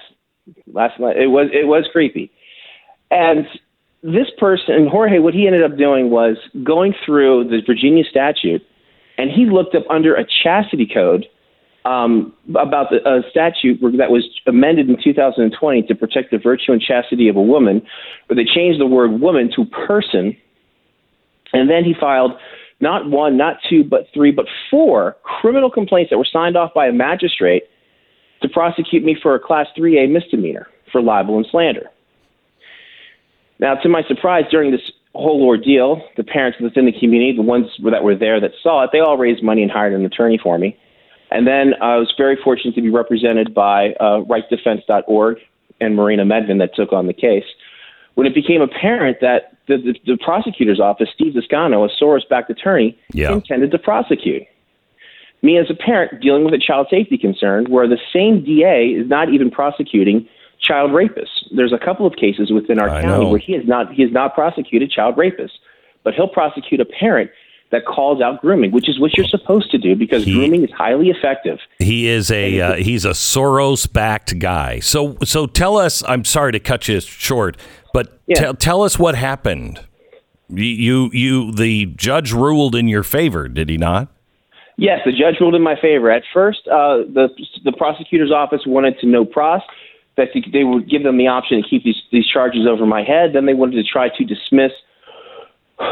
last 0.73 0.99
night 0.99 1.19
it 1.19 1.26
was 1.26 1.50
it 1.52 1.66
was 1.66 1.87
creepy, 1.93 2.33
and 3.11 3.47
this 4.02 4.28
person 4.38 4.88
Jorge, 4.88 5.19
what 5.19 5.35
he 5.35 5.47
ended 5.47 5.62
up 5.62 5.76
doing 5.76 6.09
was 6.09 6.37
going 6.62 6.95
through 7.04 7.49
the 7.49 7.61
Virginia 7.66 8.04
statute 8.04 8.64
and 9.18 9.30
he 9.30 9.47
looked 9.47 9.75
up 9.75 9.85
under 9.90 10.14
a 10.14 10.25
chastity 10.42 10.88
code 10.92 11.26
um, 11.85 12.33
about 12.56 12.88
the 12.90 13.23
statute 13.30 13.78
that 13.99 14.11
was 14.11 14.25
amended 14.47 14.88
in 14.88 14.97
2020 15.02 15.83
to 15.83 15.94
protect 15.94 16.30
the 16.30 16.38
virtue 16.38 16.73
and 16.73 16.80
chastity 16.80 17.28
of 17.28 17.37
a 17.37 17.42
woman, 17.42 17.83
where 18.26 18.37
they 18.37 18.44
changed 18.44 18.80
the 18.80 18.87
word 18.87 19.21
woman 19.21 19.50
to 19.54 19.64
person. 19.66 20.37
And 21.52 21.71
then 21.71 21.85
he 21.85 21.94
filed 21.99 22.33
not 22.80 23.09
one, 23.09 23.37
not 23.37 23.59
two, 23.68 23.85
but 23.85 24.06
three, 24.12 24.33
but 24.33 24.47
four 24.71 25.16
criminal 25.23 25.71
complaints 25.71 26.11
that 26.11 26.18
were 26.18 26.26
signed 26.30 26.56
off 26.56 26.73
by 26.75 26.87
a 26.87 26.92
magistrate 26.92 27.64
to 28.42 28.49
prosecute 28.49 29.04
me 29.04 29.16
for 29.23 29.35
a 29.35 29.38
Class 29.38 29.66
3A 29.78 30.11
misdemeanor 30.11 30.66
for 30.90 31.00
libel 31.00 31.37
and 31.37 31.47
slander. 31.50 31.90
Now, 33.59 33.75
to 33.76 33.88
my 33.88 34.02
surprise, 34.09 34.44
during 34.50 34.73
this 34.73 34.80
whole 35.14 35.42
ordeal, 35.44 36.02
the 36.16 36.25
parents 36.25 36.59
within 36.61 36.87
the 36.87 36.92
community, 36.92 37.35
the 37.37 37.42
ones 37.42 37.66
that 37.85 38.02
were 38.02 38.16
there 38.16 38.40
that 38.40 38.50
saw 38.62 38.83
it, 38.85 38.90
they 38.92 39.00
all 39.00 39.16
raised 39.16 39.42
money 39.42 39.62
and 39.62 39.71
hired 39.71 39.92
an 39.92 40.04
attorney 40.04 40.38
for 40.42 40.59
me. 40.59 40.76
And 41.30 41.47
then 41.47 41.75
I 41.80 41.97
was 41.97 42.12
very 42.16 42.37
fortunate 42.42 42.75
to 42.75 42.83
be 42.83 42.90
represented 42.90 43.54
by 43.54 43.92
uh, 44.00 44.23
rightdefense.org 44.25 45.38
and 45.80 45.97
Marina 45.97 46.25
Medvin 46.25 46.59
that 46.59 46.75
took 46.75 46.92
on 46.92 47.06
the 47.06 47.12
case. 47.12 47.44
When 48.14 48.26
it 48.26 48.35
became 48.35 48.61
apparent 48.61 49.18
that 49.21 49.56
the, 49.66 49.76
the, 49.78 49.94
the 50.06 50.18
prosecutor's 50.23 50.78
office, 50.78 51.09
Steve 51.14 51.35
Descano, 51.35 51.88
a 51.88 52.02
Soros 52.02 52.28
backed 52.28 52.50
attorney, 52.50 52.97
yeah. 53.12 53.33
intended 53.33 53.71
to 53.73 53.78
prosecute. 53.78 54.42
me 55.42 55.59
as 55.59 55.66
a 55.71 55.75
parent 55.75 56.21
dealing 56.21 56.44
with 56.44 56.54
a 56.54 56.59
child 56.64 56.87
safety 56.90 57.18
concern 57.18 57.66
where 57.68 57.88
the 57.88 57.99
same 58.12 58.44
DA 58.44 58.88
is 58.88 59.09
not 59.09 59.33
even 59.33 59.50
prosecuting 59.50 60.28
child 60.61 60.90
rapists. 60.92 61.44
There's 61.54 61.73
a 61.73 61.78
couple 61.78 62.06
of 62.06 62.14
cases 62.16 62.50
within 62.52 62.78
our 62.78 62.88
I 62.88 63.02
county 63.02 63.25
know. 63.25 63.30
where 63.30 63.38
he 63.38 63.52
has 63.54 63.66
not 63.66 63.92
he 63.92 64.02
has 64.02 64.12
not 64.12 64.34
prosecuted 64.34 64.90
child 64.90 65.16
rapists, 65.16 65.52
but 66.02 66.14
he'll 66.14 66.28
prosecute 66.28 66.80
a 66.80 66.84
parent 66.84 67.30
that 67.70 67.84
calls 67.87 68.20
out 68.23 68.40
grooming, 68.40 68.70
which 68.70 68.88
is 68.88 69.00
what 69.00 69.16
you're 69.16 69.26
supposed 69.26 69.70
to 69.73 69.78
do 69.78 69.96
because 69.96 70.25
He- 70.25 70.34
grooming 70.34 70.62
is 70.64 70.70
highly 70.70 71.08
effective. 71.11 71.58
He 71.78 72.06
is 72.06 72.30
a 72.30 72.61
uh, 72.61 72.75
he's 72.75 73.04
a 73.04 73.11
Soros 73.11 73.90
backed 73.92 74.38
guy. 74.38 74.78
So 74.80 75.16
so 75.25 75.46
tell 75.46 75.76
us. 75.76 76.02
I'm 76.06 76.25
sorry 76.25 76.52
to 76.52 76.61
cut 76.61 76.88
you 76.88 77.00
short, 77.00 77.56
but 77.92 78.18
Yeah. 78.26 78.37
tell 78.40 78.54
tell 78.54 78.82
us 78.82 78.99
what 78.99 79.14
happened. 79.14 79.80
You, 80.50 81.08
you 81.12 81.52
the 81.52 81.87
judge 81.96 82.32
ruled 82.32 82.75
in 82.76 82.87
your 82.87 83.02
favor, 83.02 83.49
did 83.49 83.68
he 83.70 83.78
not? 83.78 84.08
Yes, 84.76 85.00
the 85.04 85.11
judge 85.12 85.37
ruled 85.40 85.54
in 85.54 85.62
my 85.62 85.75
favor. 85.80 86.11
At 86.11 86.23
first, 86.32 86.66
uh, 86.68 86.99
the 86.99 87.28
the 87.64 87.73
prosecutor's 87.73 88.30
office 88.30 88.61
wanted 88.66 88.99
to 89.00 89.06
no 89.06 89.25
pros, 89.25 89.61
that 90.16 90.28
they- 90.52 90.64
would 90.64 90.88
give 90.88 91.02
them 91.02 91.16
the 91.16 91.26
option 91.28 91.62
to 91.62 91.68
keep 91.68 91.85
these 91.85 92.00
these 92.11 92.26
charges 92.26 92.66
over 92.66 92.87
my 92.87 93.02
head. 93.02 93.33
Then 93.33 93.47
they 93.47 93.54
wanted 93.54 93.76
to 93.76 93.85
try 93.85 94.09
to 94.09 94.25
dismiss 94.25 94.73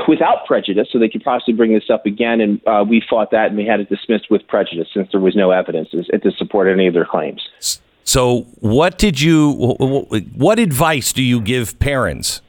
without 0.06 0.46
prejudice, 0.46 0.88
so 0.92 0.98
they 0.98 1.08
could 1.08 1.24
possibly 1.24 1.54
bring 1.54 1.72
this 1.74 1.90
up 1.90 2.06
again. 2.06 2.40
And 2.40 2.60
uh, 2.66 2.84
we 2.88 3.02
fought 3.08 3.30
that, 3.32 3.48
and 3.48 3.56
we 3.56 3.66
had 3.66 3.80
it 3.80 3.88
dismissed 3.88 4.30
with 4.30 4.46
prejudice 4.46 4.88
since 4.94 5.08
there 5.10 5.20
was 5.20 5.34
no 5.34 5.50
evidence 5.50 5.90
to 5.90 6.30
support 6.38 6.68
any 6.68 6.86
of 6.86 6.94
their 6.94 7.04
claims. 7.04 7.80
So 8.04 8.46
what 8.60 8.98
did 8.98 9.20
you 9.20 9.52
wh- 9.54 10.14
wh- 10.14 10.38
what 10.38 10.58
advice 10.58 11.12
do 11.12 11.22
you 11.22 11.40
give 11.40 11.78
parents? 11.78 12.40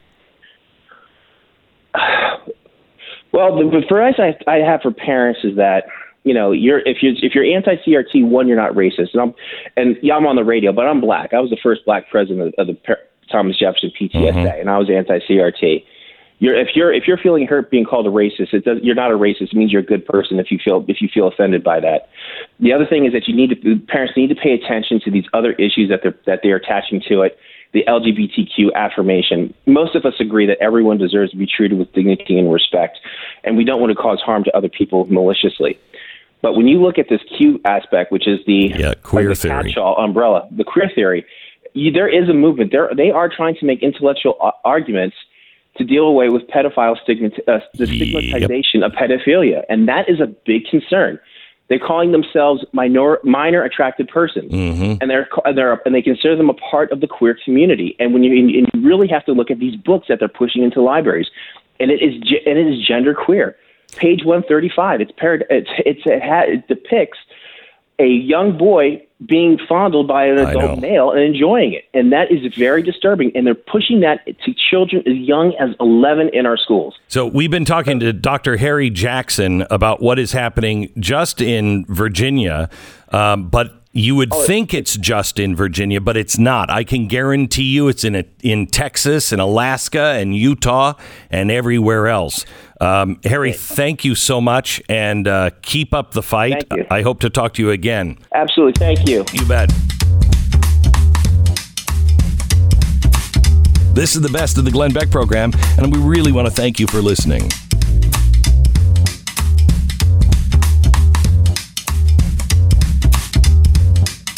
Well, 3.32 3.58
the, 3.58 3.68
the 3.68 3.77
advice 3.77 4.20
I, 4.20 4.36
I 4.48 4.58
have 4.58 4.82
for 4.82 4.92
parents 4.92 5.39
is 5.44 5.56
that 5.56 5.86
you 6.24 6.34
know 6.34 6.51
you're 6.51 6.80
if 6.80 6.98
you're 7.01 7.13
if 7.22 7.36
you're 7.36 7.46
anti 7.46 7.75
CRT, 7.75 8.27
one 8.27 8.48
you're 8.48 8.58
not 8.58 8.74
racist, 8.74 9.13
and 9.13 9.22
I'm 9.22 9.34
and 9.75 9.98
yeah, 10.01 10.15
I'm 10.15 10.25
on 10.25 10.36
the 10.36 10.44
radio, 10.44 10.72
but 10.72 10.86
I'm 10.86 11.01
black. 11.01 11.34
I 11.34 11.39
was 11.39 11.50
the 11.50 11.60
first 11.62 11.86
black 11.86 12.10
president 12.10 12.53
of, 12.58 12.68
the 12.68 12.77
Thomas 13.32 13.58
Jefferson 13.58 13.92
PTSA, 14.00 14.34
mm-hmm. 14.34 14.60
and 14.60 14.70
I 14.70 14.77
was 14.77 14.89
anti 14.89 15.20
CRT. 15.20 15.84
You're, 16.44 16.60
if 16.60 16.75
you're 16.75 16.94
if 16.94 17.03
you're 17.08 17.18
feeling 17.18 17.48
hurt 17.48 17.72
being 17.72 17.86
called 17.86 18.06
a 18.06 18.10
racist, 18.10 18.53
it 18.53 18.65
does, 18.65 18.80
you're 18.82 18.96
not 18.96 19.12
a 19.12 19.18
racist. 19.18 19.53
It 19.53 19.56
means 19.56 19.72
you're 19.72 19.82
a 19.82 19.86
good 19.86 20.06
person 20.06 20.39
if 20.39 20.51
you 20.51 20.60
feel 20.62 20.84
if 20.89 21.01
you 21.01 21.08
feel 21.13 21.27
offended 21.27 21.63
by 21.63 21.80
that. 21.80 22.10
The 22.60 22.74
other 22.74 22.86
thing 22.86 23.06
is 23.06 23.13
that 23.13 23.30
you 23.30 23.36
need 23.36 23.50
to 23.50 23.80
parents 23.88 24.13
need 24.18 24.27
to 24.27 24.36
pay 24.36 24.51
attention 24.51 25.00
to 25.06 25.12
these 25.12 25.24
other 25.34 25.53
issues 25.53 25.89
that 25.89 26.01
they're 26.03 26.18
that 26.25 26.39
they're 26.44 26.58
attaching 26.58 27.01
to 27.08 27.22
it. 27.22 27.38
The 27.72 27.86
LGBTQ 27.88 28.74
affirmation. 28.75 29.53
Most 29.65 29.96
of 29.96 30.06
us 30.06 30.13
agree 30.20 30.46
that 30.46 30.58
everyone 30.60 30.98
deserves 30.98 31.32
to 31.32 31.38
be 31.38 31.48
treated 31.48 31.80
with 31.80 31.92
dignity 31.94 32.38
and 32.38 32.51
respect, 32.51 33.00
and 33.46 33.56
we 33.56 33.63
don't 33.63 33.80
want 33.80 33.92
to 33.92 33.96
cause 33.96 34.20
harm 34.20 34.44
to 34.44 34.56
other 34.56 34.70
people 34.70 35.06
maliciously. 35.06 35.80
But 36.43 36.53
when 36.57 36.67
you 36.67 36.79
look 36.79 37.00
at 37.00 37.07
this 37.09 37.21
Q 37.38 37.59
aspect, 37.65 38.12
which 38.12 38.27
is 38.27 38.39
the 38.45 38.73
Yeah, 38.77 38.93
queer 39.01 39.29
like 39.29 39.38
the 39.39 39.41
theory. 39.47 39.63
catch-all 39.71 39.95
umbrella, 39.97 40.45
the 40.51 40.65
queer 40.65 40.91
theory, 40.93 41.25
you, 41.73 41.89
there 41.91 42.07
is 42.09 42.29
a 42.29 42.33
movement. 42.33 42.71
There, 42.71 42.91
they 42.95 43.09
are 43.09 43.29
trying 43.29 43.55
to 43.55 43.65
make 43.65 43.81
intellectual 43.81 44.35
uh, 44.41 44.51
arguments 44.65 45.15
to 45.77 45.83
deal 45.85 46.03
away 46.03 46.27
with 46.29 46.43
pedophile 46.47 46.97
stigmat- 47.03 47.39
uh, 47.47 47.59
the 47.73 47.88
Yep. 47.88 47.95
stigmatization 47.95 48.83
of 48.83 48.91
pedophilia, 48.91 49.63
and 49.69 49.88
that 49.88 50.07
is 50.09 50.19
a 50.19 50.27
big 50.45 50.65
concern. 50.69 51.17
They're 51.69 51.79
calling 51.79 52.12
themselves 52.12 52.63
minor, 52.73 53.19
minor 53.23 53.63
attracted 53.63 54.09
persons, 54.09 54.51
Mm-hmm. 54.51 54.95
and 55.01 55.09
they're 55.09 55.27
and 55.45 55.57
they're 55.57 55.81
and 55.85 55.95
they 55.95 56.01
consider 56.01 56.35
them 56.35 56.50
a 56.50 56.53
part 56.55 56.91
of 56.91 57.00
the 57.00 57.07
queer 57.07 57.35
community. 57.45 57.95
And 58.00 58.13
when 58.13 58.21
you 58.23 58.31
and 58.38 58.51
you 58.51 58.65
really 58.85 59.07
have 59.07 59.23
to 59.25 59.31
look 59.31 59.50
at 59.50 59.59
these 59.59 59.77
books 59.77 60.07
that 60.09 60.19
they're 60.19 60.27
pushing 60.27 60.62
into 60.62 60.81
libraries, 60.81 61.27
and 61.79 61.89
it 61.89 62.01
is 62.03 62.13
and 62.45 62.57
it 62.59 62.67
is 62.67 62.85
gender 62.85 63.15
queer. 63.15 63.55
Page 63.95 64.23
one 64.23 64.43
thirty 64.43 64.69
five. 64.69 65.01
It's 65.01 65.12
paired. 65.17 65.45
It's 65.50 65.69
it's 65.85 66.01
it, 66.05 66.21
ha, 66.21 66.41
it 66.47 66.67
depicts 66.67 67.17
a 68.00 68.07
young 68.07 68.57
boy 68.57 69.05
being 69.25 69.57
fondled 69.69 70.07
by 70.07 70.25
an 70.25 70.38
adult 70.38 70.79
male 70.79 71.12
and 71.12 71.21
enjoying 71.21 71.73
it, 71.73 71.85
and 71.93 72.12
that 72.12 72.31
is 72.31 72.53
very 72.55 72.81
disturbing. 72.83 73.31
And 73.35 73.47
they're 73.47 73.55
pushing 73.55 74.01
that 74.01 74.25
to 74.25 74.53
children 74.53 75.03
as 75.07 75.15
young 75.15 75.55
as 75.59 75.75
eleven 75.79 76.29
in 76.33 76.45
our 76.45 76.57
schools. 76.57 76.95
So 77.07 77.25
we've 77.25 77.51
been 77.51 77.65
talking 77.65 78.00
to 78.01 78.12
Dr. 78.12 78.57
Harry 78.57 78.89
Jackson 78.89 79.65
about 79.69 80.01
what 80.01 80.19
is 80.19 80.31
happening 80.31 80.91
just 81.00 81.39
in 81.41 81.85
Virginia, 81.85 82.69
um, 83.09 83.50
but 83.50 83.83
you 83.95 84.15
would 84.15 84.33
think 84.33 84.73
it's 84.73 84.97
just 84.97 85.38
in 85.38 85.55
Virginia, 85.55 86.01
but 86.01 86.17
it's 86.17 86.39
not. 86.39 86.71
I 86.71 86.83
can 86.83 87.07
guarantee 87.07 87.71
you 87.71 87.88
it's 87.89 88.03
in 88.03 88.15
a, 88.15 88.25
in 88.41 88.65
Texas 88.65 89.31
and 89.31 89.39
Alaska 89.39 90.15
and 90.17 90.35
Utah 90.35 90.93
and 91.29 91.51
everywhere 91.51 92.07
else. 92.07 92.43
Um, 92.84 93.18
Harry, 93.24 93.54
thank 93.54 94.04
you 94.04 94.13
so 94.13 94.42
much, 94.42 94.82
and 94.90 95.25
uh, 95.25 95.52
keep 95.62 95.94
up 95.94 96.12
the 96.12 96.22
fight. 96.22 96.66
I 96.92 97.02
hope 97.02 97.22
to 97.22 97.30
talk 97.30 97.54
to 97.54 97.62
you 97.62 97.72
again. 97.72 98.18
Absolutely. 98.36 98.74
Thank 98.78 99.08
you. 99.08 99.24
You 99.32 99.46
bet. 99.46 99.70
This 103.94 104.16
is 104.16 104.22
the 104.22 104.30
best 104.34 104.58
of 104.58 104.66
the 104.66 104.72
Glenn 104.72 104.92
Beck 104.92 105.10
program, 105.10 105.54
and 105.78 105.96
we 105.96 106.02
really 106.02 106.34
want 106.34 106.46
to 106.46 106.54
thank 106.54 106.78
you 106.78 106.86
for 106.88 107.02
listening. 107.02 107.50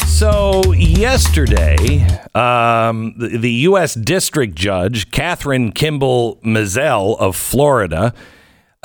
So, 0.06 0.72
yesterday, 0.72 2.06
um, 2.32 3.14
the, 3.18 3.38
the 3.38 3.50
U.S. 3.50 3.94
District 3.94 4.54
Judge, 4.54 5.10
Kathryn 5.10 5.74
Kimball 5.74 6.36
Mizelle 6.44 7.18
of 7.18 7.34
Florida, 7.34 8.14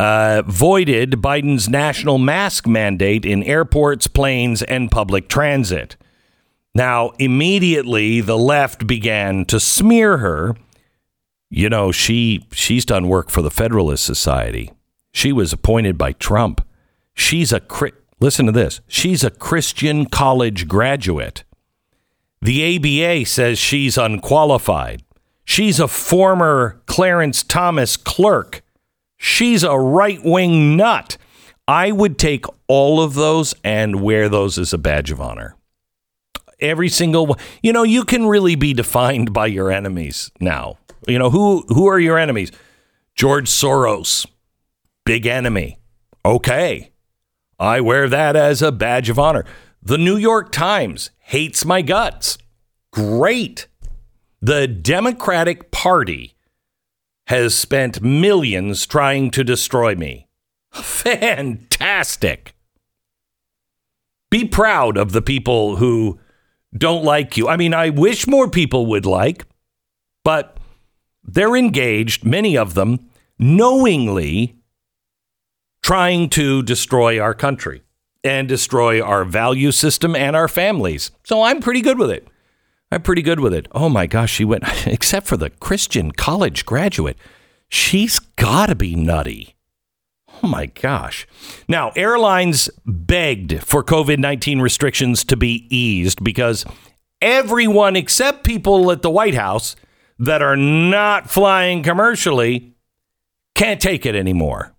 uh, 0.01 0.41
voided 0.47 1.11
Biden's 1.11 1.69
national 1.69 2.17
mask 2.17 2.65
mandate 2.65 3.23
in 3.23 3.43
airports, 3.43 4.07
planes, 4.07 4.63
and 4.63 4.89
public 4.89 5.29
transit. 5.29 5.95
Now, 6.73 7.11
immediately, 7.19 8.19
the 8.19 8.37
left 8.37 8.87
began 8.87 9.45
to 9.45 9.59
smear 9.59 10.17
her. 10.17 10.55
You 11.51 11.69
know, 11.69 11.91
she 11.91 12.47
she's 12.51 12.83
done 12.83 13.09
work 13.09 13.29
for 13.29 13.43
the 13.43 13.51
Federalist 13.51 14.03
Society. 14.03 14.71
She 15.11 15.31
was 15.31 15.53
appointed 15.53 15.99
by 15.99 16.13
Trump. 16.13 16.65
She's 17.13 17.53
a 17.53 17.61
listen 18.19 18.47
to 18.47 18.51
this. 18.51 18.81
She's 18.87 19.23
a 19.23 19.29
Christian 19.29 20.07
college 20.07 20.67
graduate. 20.67 21.43
The 22.41 22.75
ABA 22.75 23.27
says 23.27 23.59
she's 23.59 23.99
unqualified. 23.99 25.03
She's 25.45 25.79
a 25.79 25.87
former 25.87 26.81
Clarence 26.87 27.43
Thomas 27.43 27.97
clerk. 27.97 28.63
She's 29.23 29.61
a 29.61 29.77
right 29.77 30.19
wing 30.23 30.75
nut. 30.75 31.15
I 31.67 31.91
would 31.91 32.17
take 32.17 32.45
all 32.67 32.99
of 32.99 33.13
those 33.13 33.53
and 33.63 34.01
wear 34.01 34.27
those 34.27 34.57
as 34.57 34.73
a 34.73 34.79
badge 34.79 35.11
of 35.11 35.21
honor. 35.21 35.55
Every 36.59 36.89
single 36.89 37.27
one. 37.27 37.37
You 37.61 37.71
know, 37.71 37.83
you 37.83 38.03
can 38.03 38.25
really 38.25 38.55
be 38.55 38.73
defined 38.73 39.31
by 39.31 39.45
your 39.45 39.71
enemies 39.71 40.31
now. 40.39 40.79
You 41.07 41.19
know, 41.19 41.29
who 41.29 41.63
who 41.67 41.85
are 41.87 41.99
your 41.99 42.17
enemies? 42.17 42.51
George 43.13 43.47
Soros, 43.47 44.25
big 45.05 45.27
enemy. 45.27 45.77
Okay. 46.25 46.91
I 47.59 47.79
wear 47.79 48.09
that 48.09 48.35
as 48.35 48.63
a 48.63 48.71
badge 48.71 49.07
of 49.09 49.19
honor. 49.19 49.45
The 49.83 49.99
New 49.99 50.17
York 50.17 50.51
Times 50.51 51.11
hates 51.19 51.63
my 51.63 51.83
guts. 51.83 52.39
Great. 52.91 53.67
The 54.41 54.67
Democratic 54.67 55.69
Party 55.69 56.33
has 57.31 57.55
spent 57.55 58.01
millions 58.01 58.85
trying 58.85 59.31
to 59.31 59.41
destroy 59.41 59.95
me. 59.95 60.27
Fantastic. 60.73 62.53
Be 64.29 64.45
proud 64.45 64.97
of 64.97 65.13
the 65.13 65.21
people 65.21 65.77
who 65.77 66.19
don't 66.77 67.05
like 67.05 67.37
you. 67.37 67.47
I 67.47 67.55
mean, 67.55 67.73
I 67.73 67.89
wish 67.89 68.27
more 68.27 68.49
people 68.49 68.85
would 68.87 69.05
like, 69.05 69.45
but 70.25 70.57
they're 71.23 71.55
engaged, 71.55 72.25
many 72.25 72.57
of 72.57 72.73
them, 72.73 73.09
knowingly 73.39 74.57
trying 75.81 76.29
to 76.31 76.61
destroy 76.63 77.17
our 77.17 77.33
country 77.33 77.81
and 78.25 78.49
destroy 78.49 79.01
our 79.01 79.23
value 79.23 79.71
system 79.71 80.17
and 80.17 80.35
our 80.35 80.49
families. 80.49 81.11
So 81.23 81.43
I'm 81.43 81.61
pretty 81.61 81.79
good 81.79 81.97
with 81.97 82.11
it. 82.11 82.27
I'm 82.91 83.01
pretty 83.01 83.21
good 83.21 83.39
with 83.39 83.53
it. 83.53 83.67
Oh 83.71 83.87
my 83.89 84.05
gosh, 84.05 84.31
she 84.31 84.45
went, 84.45 84.63
except 84.85 85.27
for 85.27 85.37
the 85.37 85.49
Christian 85.49 86.11
college 86.11 86.65
graduate, 86.65 87.17
she's 87.69 88.19
got 88.19 88.67
to 88.67 88.75
be 88.75 88.95
nutty. 88.95 89.55
Oh 90.43 90.47
my 90.47 90.65
gosh. 90.65 91.27
Now, 91.67 91.91
airlines 91.95 92.69
begged 92.85 93.63
for 93.63 93.83
COVID 93.83 94.17
19 94.17 94.59
restrictions 94.59 95.23
to 95.25 95.37
be 95.37 95.67
eased 95.69 96.23
because 96.23 96.65
everyone 97.21 97.95
except 97.95 98.43
people 98.43 98.91
at 98.91 99.03
the 99.03 99.09
White 99.09 99.35
House 99.35 99.75
that 100.19 100.41
are 100.41 100.57
not 100.57 101.29
flying 101.29 101.83
commercially 101.83 102.73
can't 103.55 103.79
take 103.79 104.05
it 104.05 104.15
anymore. 104.15 104.73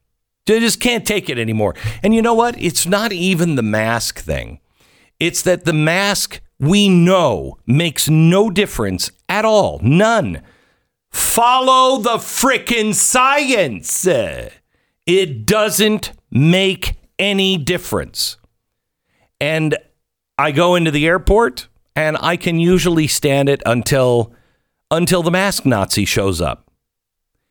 They 0.47 0.59
just 0.59 0.81
can't 0.81 1.07
take 1.07 1.31
it 1.31 1.39
anymore. 1.39 1.75
And 2.03 2.15
you 2.15 2.21
know 2.21 2.35
what? 2.35 2.61
It's 2.61 2.87
not 2.87 3.13
even 3.13 3.55
the 3.55 3.63
mask 3.63 4.19
thing. 4.19 4.59
It's 5.21 5.43
that 5.43 5.65
the 5.65 5.73
mask 5.73 6.41
we 6.63 6.89
know 6.89 7.59
makes 7.67 8.09
no 8.09 8.49
difference 8.49 9.11
at 9.29 9.45
all. 9.45 9.81
None. 9.83 10.43
Follow 11.11 12.01
the 12.01 12.19
frickin' 12.19 12.95
science. 12.95 14.07
It 14.07 15.45
doesn't 15.45 16.13
make 16.31 16.95
any 17.19 17.59
difference. 17.59 18.37
And 19.41 19.77
I 20.39 20.53
go 20.53 20.77
into 20.77 20.93
the 20.93 21.05
airport 21.05 21.67
and 21.97 22.17
I 22.21 22.37
can 22.37 22.61
usually 22.61 23.09
stand 23.09 23.49
it 23.49 23.61
until 23.67 24.33
until 24.89 25.25
the 25.25 25.31
mask 25.33 25.67
Nazi 25.67 26.05
shows 26.05 26.41
up. 26.41 26.71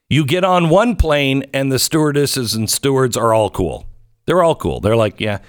You 0.10 0.26
get 0.26 0.46
on 0.46 0.70
one 0.70 0.96
plane 0.96 1.44
and 1.54 1.70
the 1.70 1.80
stewardesses 1.80 2.54
and 2.54 2.70
stewards 2.70 3.18
are 3.18 3.34
all 3.34 3.50
cool. 3.50 3.88
They're 4.26 4.44
all 4.44 4.56
cool. 4.56 4.80
They're 4.80 4.96
like, 4.96 5.20
yeah, 5.20 5.40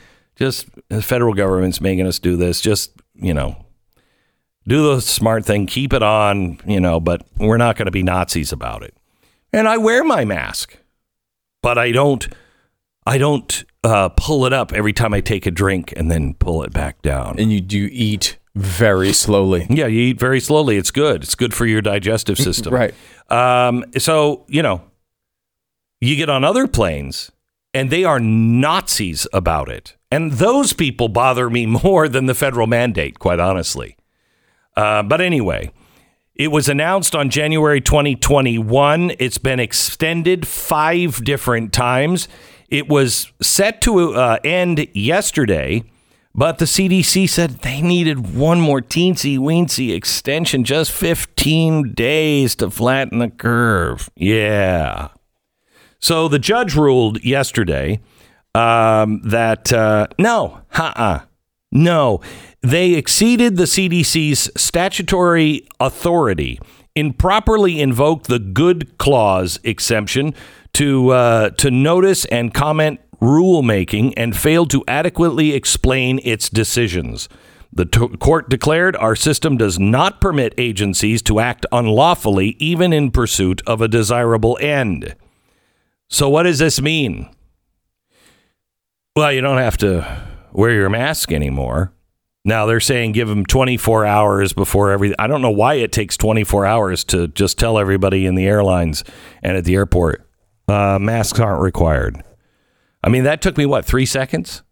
just 0.42 0.68
the 0.88 1.00
federal 1.00 1.34
government's 1.34 1.80
making 1.80 2.04
us 2.04 2.18
do 2.18 2.36
this. 2.36 2.60
Just, 2.60 2.90
you 3.14 3.32
know, 3.32 3.64
do 4.66 4.92
the 4.92 5.00
smart 5.00 5.44
thing, 5.44 5.66
keep 5.66 5.92
it 5.92 6.02
on, 6.02 6.58
you 6.66 6.80
know, 6.80 6.98
but 6.98 7.24
we're 7.38 7.58
not 7.58 7.76
going 7.76 7.86
to 7.86 7.92
be 7.92 8.02
Nazis 8.02 8.50
about 8.50 8.82
it. 8.82 8.92
And 9.52 9.68
I 9.68 9.76
wear 9.76 10.02
my 10.02 10.24
mask, 10.24 10.76
but 11.62 11.78
I 11.78 11.92
don't, 11.92 12.26
I 13.06 13.18
don't 13.18 13.64
uh, 13.84 14.08
pull 14.08 14.44
it 14.44 14.52
up 14.52 14.72
every 14.72 14.92
time 14.92 15.14
I 15.14 15.20
take 15.20 15.46
a 15.46 15.52
drink 15.52 15.92
and 15.96 16.10
then 16.10 16.34
pull 16.34 16.64
it 16.64 16.72
back 16.72 17.02
down. 17.02 17.36
And 17.38 17.52
you 17.52 17.60
do 17.60 17.88
eat 17.92 18.36
very 18.56 19.12
slowly. 19.12 19.68
Yeah, 19.70 19.86
you 19.86 20.00
eat 20.00 20.18
very 20.18 20.40
slowly. 20.40 20.76
It's 20.76 20.90
good. 20.90 21.22
It's 21.22 21.36
good 21.36 21.54
for 21.54 21.66
your 21.66 21.82
digestive 21.82 22.36
system. 22.36 22.74
Right. 22.74 22.94
Um, 23.28 23.84
so, 23.96 24.44
you 24.48 24.62
know, 24.62 24.82
you 26.00 26.16
get 26.16 26.28
on 26.28 26.42
other 26.42 26.66
planes 26.66 27.30
and 27.72 27.90
they 27.90 28.02
are 28.02 28.18
Nazis 28.18 29.28
about 29.32 29.68
it. 29.68 29.96
And 30.12 30.32
those 30.32 30.74
people 30.74 31.08
bother 31.08 31.48
me 31.48 31.64
more 31.84 32.06
than 32.06 32.26
the 32.26 32.34
federal 32.34 32.66
mandate, 32.66 33.18
quite 33.18 33.40
honestly. 33.40 33.96
Uh, 34.76 35.02
but 35.02 35.20
anyway, 35.22 35.72
it 36.34 36.48
was 36.48 36.68
announced 36.68 37.14
on 37.14 37.30
January 37.30 37.80
2021. 37.80 39.12
It's 39.18 39.38
been 39.38 39.58
extended 39.58 40.46
five 40.46 41.24
different 41.24 41.72
times. 41.72 42.28
It 42.68 42.88
was 42.88 43.32
set 43.40 43.80
to 43.82 44.14
uh, 44.14 44.38
end 44.44 44.86
yesterday, 44.94 45.84
but 46.34 46.58
the 46.58 46.64
CDC 46.66 47.28
said 47.28 47.60
they 47.60 47.80
needed 47.80 48.34
one 48.34 48.60
more 48.60 48.80
teensy 48.80 49.38
weensy 49.38 49.94
extension, 49.94 50.64
just 50.64 50.90
15 50.92 51.94
days 51.94 52.54
to 52.56 52.70
flatten 52.70 53.18
the 53.18 53.30
curve. 53.30 54.10
Yeah. 54.16 55.08
So 55.98 56.28
the 56.28 56.38
judge 56.38 56.74
ruled 56.74 57.22
yesterday 57.24 58.00
um, 58.54 59.20
that 59.24 59.72
uh, 59.72 60.08
no, 60.18 60.60
uh-uh, 60.74 61.20
no, 61.70 62.20
they 62.60 62.94
exceeded 62.94 63.56
the 63.56 63.64
CDC's 63.64 64.50
statutory 64.56 65.66
authority, 65.80 66.60
improperly 66.94 67.80
invoked 67.80 68.26
the 68.26 68.38
good 68.38 68.98
clause 68.98 69.58
exemption 69.64 70.34
to 70.74 71.10
uh, 71.10 71.50
to 71.50 71.70
notice 71.70 72.24
and 72.26 72.52
comment 72.52 73.00
rulemaking, 73.20 74.12
and 74.16 74.36
failed 74.36 74.70
to 74.70 74.84
adequately 74.88 75.54
explain 75.54 76.20
its 76.24 76.48
decisions. 76.50 77.28
The 77.72 77.86
t- 77.86 78.08
court 78.18 78.50
declared 78.50 78.96
our 78.96 79.16
system 79.16 79.56
does 79.56 79.78
not 79.78 80.20
permit 80.20 80.52
agencies 80.58 81.22
to 81.22 81.40
act 81.40 81.64
unlawfully, 81.72 82.48
even 82.58 82.92
in 82.92 83.10
pursuit 83.10 83.62
of 83.66 83.80
a 83.80 83.88
desirable 83.88 84.58
end. 84.60 85.14
So, 86.10 86.28
what 86.28 86.42
does 86.42 86.58
this 86.58 86.82
mean? 86.82 87.30
Well, 89.14 89.30
you 89.30 89.42
don't 89.42 89.58
have 89.58 89.76
to 89.78 90.26
wear 90.52 90.72
your 90.72 90.88
mask 90.88 91.32
anymore. 91.32 91.92
Now 92.44 92.64
they're 92.64 92.80
saying 92.80 93.12
give 93.12 93.28
them 93.28 93.44
24 93.44 94.06
hours 94.06 94.52
before 94.54 94.90
everything. 94.90 95.16
I 95.18 95.26
don't 95.26 95.42
know 95.42 95.50
why 95.50 95.74
it 95.74 95.92
takes 95.92 96.16
24 96.16 96.64
hours 96.64 97.04
to 97.04 97.28
just 97.28 97.58
tell 97.58 97.78
everybody 97.78 98.24
in 98.24 98.34
the 98.34 98.46
airlines 98.46 99.04
and 99.42 99.56
at 99.56 99.64
the 99.64 99.74
airport 99.74 100.26
uh, 100.66 100.98
masks 100.98 101.38
aren't 101.38 101.60
required. 101.60 102.24
I 103.04 103.10
mean, 103.10 103.24
that 103.24 103.42
took 103.42 103.58
me 103.58 103.66
what, 103.66 103.84
three 103.84 104.06
seconds? 104.06 104.62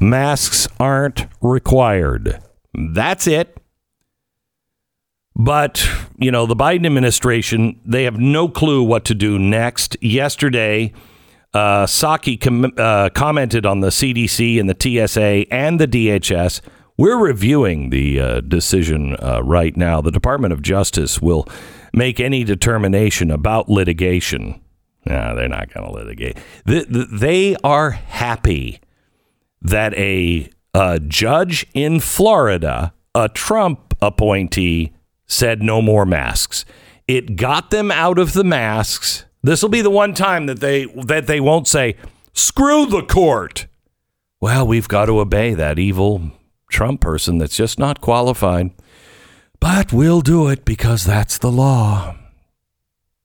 Masks 0.00 0.68
aren't 0.78 1.26
required. 1.42 2.40
That's 2.74 3.26
it. 3.26 3.56
But, 5.34 5.88
you 6.18 6.30
know, 6.30 6.46
the 6.46 6.56
Biden 6.56 6.86
administration, 6.86 7.80
they 7.84 8.04
have 8.04 8.18
no 8.18 8.48
clue 8.48 8.82
what 8.82 9.04
to 9.06 9.14
do 9.14 9.38
next. 9.38 9.96
Yesterday, 10.00 10.92
uh, 11.52 11.86
Psaki 11.86 12.40
com- 12.40 12.72
uh, 12.76 13.10
commented 13.10 13.66
on 13.66 13.80
the 13.80 13.88
CDC 13.88 14.60
and 14.60 14.68
the 14.68 14.76
TSA 15.06 15.52
and 15.52 15.80
the 15.80 15.88
DHS. 15.88 16.60
We're 16.96 17.18
reviewing 17.18 17.90
the 17.90 18.20
uh, 18.20 18.40
decision 18.42 19.16
uh, 19.16 19.40
right 19.42 19.76
now. 19.76 20.00
The 20.00 20.10
Department 20.10 20.52
of 20.52 20.62
Justice 20.62 21.20
will 21.20 21.48
make 21.92 22.20
any 22.20 22.44
determination 22.44 23.30
about 23.30 23.68
litigation. 23.68 24.60
No, 25.06 25.34
they're 25.34 25.48
not 25.48 25.72
going 25.72 25.86
to 25.86 25.92
litigate. 25.92 26.36
The, 26.66 26.84
the, 26.84 27.04
they 27.10 27.56
are 27.64 27.90
happy 27.92 28.80
that 29.62 29.94
a, 29.94 30.50
a 30.74 31.00
judge 31.00 31.66
in 31.74 32.00
Florida, 32.00 32.92
a 33.14 33.28
Trump 33.30 33.94
appointee, 34.02 34.92
said 35.26 35.62
no 35.62 35.80
more 35.80 36.04
masks. 36.04 36.64
It 37.08 37.36
got 37.36 37.70
them 37.70 37.90
out 37.90 38.18
of 38.18 38.34
the 38.34 38.44
masks. 38.44 39.24
This 39.42 39.62
will 39.62 39.70
be 39.70 39.82
the 39.82 39.90
one 39.90 40.14
time 40.14 40.46
that 40.46 40.60
they 40.60 40.84
that 40.84 41.26
they 41.26 41.40
won't 41.40 41.66
say 41.66 41.96
screw 42.32 42.86
the 42.86 43.02
court. 43.02 43.66
Well, 44.40 44.66
we've 44.66 44.88
got 44.88 45.06
to 45.06 45.20
obey 45.20 45.54
that 45.54 45.78
evil 45.78 46.30
Trump 46.70 47.00
person 47.00 47.38
that's 47.38 47.56
just 47.56 47.78
not 47.78 48.00
qualified. 48.00 48.70
But 49.60 49.92
we'll 49.92 50.22
do 50.22 50.48
it 50.48 50.64
because 50.64 51.04
that's 51.04 51.36
the 51.36 51.52
law. 51.52 52.16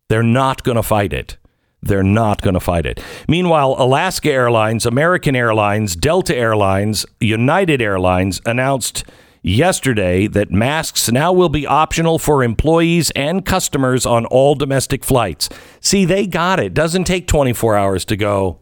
They're 0.09 0.23
not 0.23 0.63
going 0.63 0.75
to 0.75 0.83
fight 0.83 1.13
it. 1.13 1.37
They're 1.81 2.03
not 2.03 2.41
going 2.41 2.55
to 2.55 2.59
fight 2.59 2.85
it. 2.85 2.99
Meanwhile, 3.27 3.75
Alaska 3.77 4.31
Airlines, 4.31 4.85
American 4.85 5.35
Airlines, 5.35 5.95
Delta 5.95 6.35
Airlines, 6.35 7.05
United 7.19 7.81
Airlines 7.81 8.41
announced 8.45 9.05
yesterday 9.45 10.25
that 10.27 10.51
masks 10.51 11.11
now 11.11 11.31
will 11.31 11.49
be 11.49 11.67
optional 11.67 12.17
for 12.17 12.43
employees 12.43 13.11
and 13.11 13.45
customers 13.45 14.05
on 14.05 14.25
all 14.25 14.55
domestic 14.55 15.05
flights. 15.05 15.49
See, 15.79 16.03
they 16.03 16.25
got 16.25 16.59
it. 16.59 16.73
Doesn't 16.73 17.03
take 17.03 17.27
24 17.27 17.77
hours 17.77 18.05
to 18.05 18.17
go. 18.17 18.59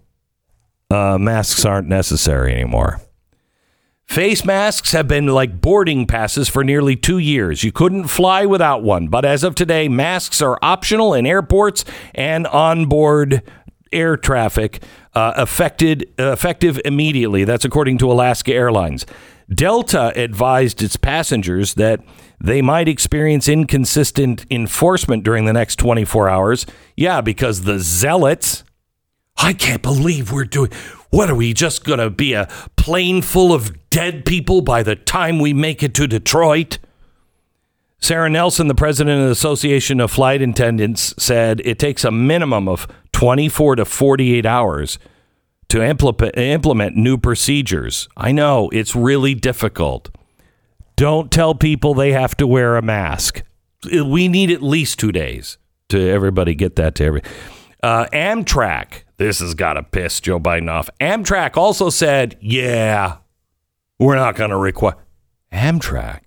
Uh, 0.92 1.18
masks 1.18 1.66
aren't 1.66 1.88
necessary 1.88 2.54
anymore. 2.54 3.02
Face 4.06 4.44
masks 4.44 4.92
have 4.92 5.08
been 5.08 5.28
like 5.28 5.62
boarding 5.62 6.06
passes 6.06 6.50
for 6.50 6.64
nearly 6.64 6.96
two 6.96 7.18
years. 7.18 7.64
You 7.64 7.72
couldn't 7.72 8.10
fly 8.10 8.46
without 8.46 8.84
one. 8.84 9.08
But 9.08 9.24
as 9.24 9.44
of 9.44 9.56
today, 9.56 9.88
masks 9.88 10.42
are 10.42 10.60
optional 10.62 11.14
in 11.14 11.26
airports 11.26 11.86
and 12.14 12.46
onboard 12.48 13.42
air 13.94 14.18
traffic, 14.18 14.84
uh, 15.14 15.34
affected, 15.38 16.14
uh, 16.20 16.32
effective 16.32 16.80
immediately. 16.84 17.46
That's 17.46 17.64
according 17.64 18.00
to 18.00 18.12
Alaska 18.12 18.54
Airlines. 18.54 19.06
Delta 19.56 20.12
advised 20.16 20.82
its 20.82 20.96
passengers 20.96 21.74
that 21.76 22.02
they 22.40 22.62
might 22.62 22.88
experience 22.88 23.48
inconsistent 23.48 24.46
enforcement 24.52 25.24
during 25.24 25.46
the 25.46 25.54
next 25.54 25.78
24 25.78 26.30
hours. 26.30 26.66
Yeah, 26.98 27.22
because 27.22 27.62
the 27.62 27.80
zealots. 27.80 28.64
I 29.38 29.54
can't 29.54 29.82
believe 29.82 30.32
we're 30.32 30.46
doing. 30.46 30.72
What 31.10 31.30
are 31.30 31.36
we 31.36 31.54
just 31.54 31.84
going 31.84 32.00
to 32.00 32.10
be 32.10 32.34
a 32.34 32.48
plane 32.76 33.22
full 33.22 33.54
of 33.54 33.90
dead 33.90 34.26
people 34.26 34.62
by 34.62 34.84
the 34.84 34.96
time 34.96 35.40
we 35.40 35.54
make 35.54 35.84
it 35.84 35.94
to 35.96 36.08
Detroit? 36.08 36.80
Sarah 38.00 38.30
Nelson, 38.30 38.68
the 38.68 38.76
president 38.76 39.22
of 39.22 39.28
the 39.28 39.32
Association 39.32 40.02
of 40.02 40.12
Flight 40.12 40.42
Attendants, 40.42 41.14
said 41.18 41.62
it 41.64 41.80
takes 41.80 42.04
a 42.04 42.12
minimum 42.12 42.68
of 42.68 42.88
24 43.14 43.78
to 43.78 43.86
48 43.86 44.46
hours 44.46 45.00
to 45.74 45.84
implement, 45.84 46.38
implement 46.38 46.96
new 46.96 47.18
procedures. 47.18 48.08
I 48.16 48.32
know 48.32 48.70
it's 48.70 48.96
really 48.96 49.34
difficult. 49.34 50.16
Don't 50.96 51.32
tell 51.32 51.56
people 51.56 51.96
they 51.96 52.12
have 52.12 52.38
to 52.38 52.46
wear 52.46 52.78
a 52.78 52.84
mask. 52.84 53.42
We 53.92 54.28
need 54.28 54.52
at 54.52 54.62
least 54.62 55.00
two 55.00 55.12
days 55.12 55.58
to 55.90 56.00
everybody 56.12 56.54
get 56.54 56.76
that 56.76 56.94
to 56.96 57.06
every. 57.06 57.22
Uh, 57.82 58.06
Amtrak, 58.14 59.02
this 59.18 59.40
has 59.40 59.56
got 59.56 59.74
to 59.74 59.82
piss 59.82 60.20
Joe 60.20 60.40
Biden 60.40 60.70
off. 60.70 60.92
Amtrak 61.02 61.58
also 61.58 61.90
said, 61.90 62.38
yeah, 62.40 63.18
we're 63.98 64.16
not 64.16 64.36
going 64.36 64.52
to 64.52 64.58
require. 64.58 64.98
Amtrak. 65.52 66.20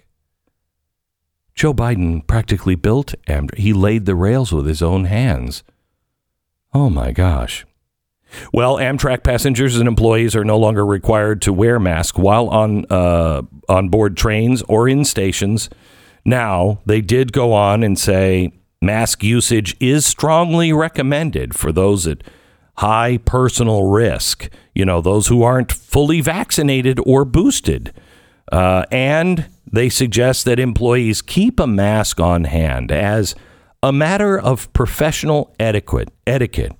Joe 1.54 1.72
Biden 1.72 2.26
practically 2.26 2.74
built 2.74 3.14
Amtrak. 3.28 3.58
He 3.58 3.72
laid 3.72 4.06
the 4.06 4.16
rails 4.16 4.50
with 4.50 4.66
his 4.66 4.82
own 4.82 5.04
hands. 5.04 5.62
Oh 6.74 6.90
my 6.90 7.12
gosh. 7.12 7.64
Well, 8.52 8.76
Amtrak 8.76 9.22
passengers 9.22 9.76
and 9.76 9.88
employees 9.88 10.34
are 10.36 10.44
no 10.44 10.58
longer 10.58 10.84
required 10.84 11.42
to 11.42 11.52
wear 11.52 11.78
masks 11.78 12.18
while 12.18 12.48
on 12.48 12.86
uh, 12.90 13.42
on 13.68 13.88
board 13.88 14.16
trains 14.16 14.62
or 14.62 14.88
in 14.88 15.04
stations. 15.04 15.68
Now, 16.24 16.80
they 16.86 17.00
did 17.00 17.32
go 17.32 17.52
on 17.52 17.82
and 17.82 17.98
say 17.98 18.52
mask 18.82 19.22
usage 19.22 19.76
is 19.80 20.04
strongly 20.04 20.72
recommended 20.72 21.54
for 21.54 21.72
those 21.72 22.06
at 22.06 22.22
high 22.78 23.18
personal 23.18 23.84
risk. 23.88 24.48
You 24.74 24.84
know, 24.84 25.00
those 25.00 25.28
who 25.28 25.42
aren't 25.42 25.72
fully 25.72 26.20
vaccinated 26.20 26.98
or 27.04 27.24
boosted. 27.24 27.92
Uh, 28.52 28.84
and 28.90 29.46
they 29.70 29.88
suggest 29.88 30.44
that 30.44 30.60
employees 30.60 31.22
keep 31.22 31.58
a 31.58 31.66
mask 31.66 32.20
on 32.20 32.44
hand 32.44 32.92
as 32.92 33.34
a 33.82 33.92
matter 33.92 34.38
of 34.38 34.72
professional 34.72 35.54
etiquette, 35.58 36.10
etiquette, 36.26 36.72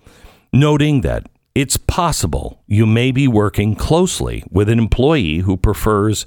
noting 0.53 1.01
that 1.03 1.29
it's 1.57 1.79
possible 1.79 2.63
you 2.67 2.85
may 2.85 3.11
be 3.11 3.27
working 3.27 3.75
closely 3.75 4.45
with 4.51 4.69
an 4.69 4.79
employee 4.79 5.39
who 5.39 5.57
prefers 5.57 6.27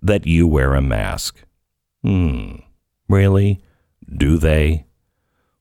that 0.00 0.24
you 0.24 0.46
wear 0.46 0.74
a 0.74 0.80
mask. 0.80 1.42
Hmm, 2.04 2.58
really? 3.08 3.60
Do 4.08 4.38
they? 4.38 4.86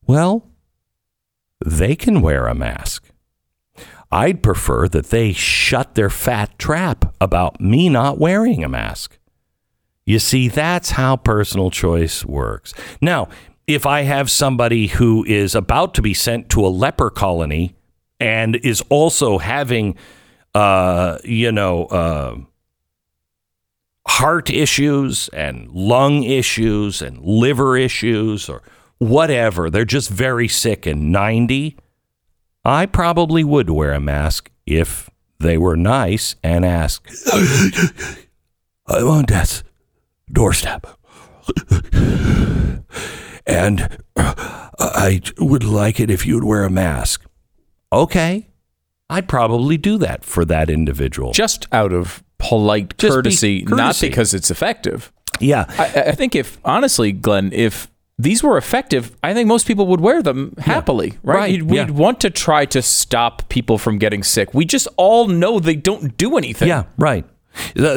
Well, 0.06 0.48
they 1.66 1.96
can 1.96 2.22
wear 2.22 2.46
a 2.46 2.54
mask. 2.54 3.10
I'd 4.12 4.44
prefer 4.44 4.88
that 4.90 5.08
they 5.08 5.34
shut 5.34 5.96
their 5.96 6.12
fat 6.12 6.60
trap 6.60 7.16
about 7.20 7.60
me 7.60 7.90
not 7.90 8.20
wearing 8.20 8.64
a 8.64 8.70
mask. 8.70 9.18
You 10.06 10.20
see, 10.20 10.48
that's 10.48 10.92
how 10.92 11.16
personal 11.18 11.72
choice 11.72 12.24
works. 12.24 12.72
Now, 13.02 13.30
if 13.66 13.88
I 13.88 14.04
have 14.04 14.30
somebody 14.30 14.86
who 14.86 15.26
is 15.26 15.56
about 15.56 15.96
to 15.96 16.04
be 16.04 16.14
sent 16.14 16.50
to 16.52 16.64
a 16.64 16.70
leper 16.70 17.10
colony 17.10 17.77
and 18.20 18.56
is 18.56 18.82
also 18.90 19.38
having, 19.38 19.96
uh, 20.54 21.18
you 21.24 21.52
know, 21.52 21.86
uh, 21.86 22.36
heart 24.08 24.50
issues 24.50 25.30
and 25.30 25.70
lung 25.70 26.24
issues 26.24 27.02
and 27.02 27.20
liver 27.22 27.78
issues 27.78 28.50
or 28.50 28.62
whatever, 28.98 29.70
they're 29.70 29.86
just 29.86 30.10
very 30.10 30.48
sick 30.48 30.86
and 30.86 31.12
90, 31.12 31.78
I 32.66 32.86
probably 32.86 33.44
would 33.44 33.70
wear 33.70 33.94
a 33.94 34.00
mask 34.00 34.50
if 34.66 35.10
they 35.40 35.58
were 35.58 35.78
nice 35.78 36.36
and 36.44 36.66
ask, 36.66 37.08
I'm 38.88 39.08
on 39.08 39.26
death's 39.26 39.64
doorstep. 40.32 40.88
and 43.46 43.98
I 44.18 45.22
would 45.38 45.64
like 45.64 46.00
it 46.00 46.10
if 46.10 46.26
you'd 46.26 46.44
wear 46.44 46.64
a 46.64 46.70
mask. 46.70 47.27
Okay. 47.92 48.48
I'd 49.10 49.28
probably 49.30 49.78
do 49.78 49.98
that 50.00 50.26
for 50.26 50.44
that 50.46 50.70
individual. 50.70 51.32
Just 51.32 51.66
out 51.72 51.94
of 51.94 52.24
polite 52.40 52.98
Just 52.98 53.10
be 53.12 53.16
courtesy, 53.16 53.64
not 53.68 53.98
because 54.02 54.34
it's 54.34 54.52
effective. 54.52 55.12
yeah. 55.40 55.66
I, 55.80 56.10
I 56.10 56.12
think 56.12 56.36
if 56.36 56.58
honestly, 56.66 57.12
Glenn, 57.14 57.52
if 57.54 57.88
these 58.20 58.44
were 58.44 58.58
effective, 58.58 59.16
I 59.24 59.34
think 59.34 59.48
most 59.48 59.66
people 59.68 59.88
would 59.88 60.02
wear 60.02 60.22
them 60.22 60.54
happily, 60.58 61.12
right? 61.24 61.36
Right, 61.38 61.52
You'd- 61.52 61.64
We'd 61.66 61.76
yeah. 61.78 61.90
want 61.90 62.20
to 62.22 62.30
try 62.30 62.66
to 62.66 62.82
stop 62.82 63.48
people 63.48 63.78
from 63.78 63.98
getting 63.98 64.24
sick. 64.24 64.54
We 64.54 64.66
just 64.66 64.88
all 64.98 65.28
know 65.28 65.60
they 65.60 65.76
don't 65.76 66.18
do 66.18 66.38
anything. 66.38 66.68
Yeah, 66.68 66.84
right. 66.98 67.26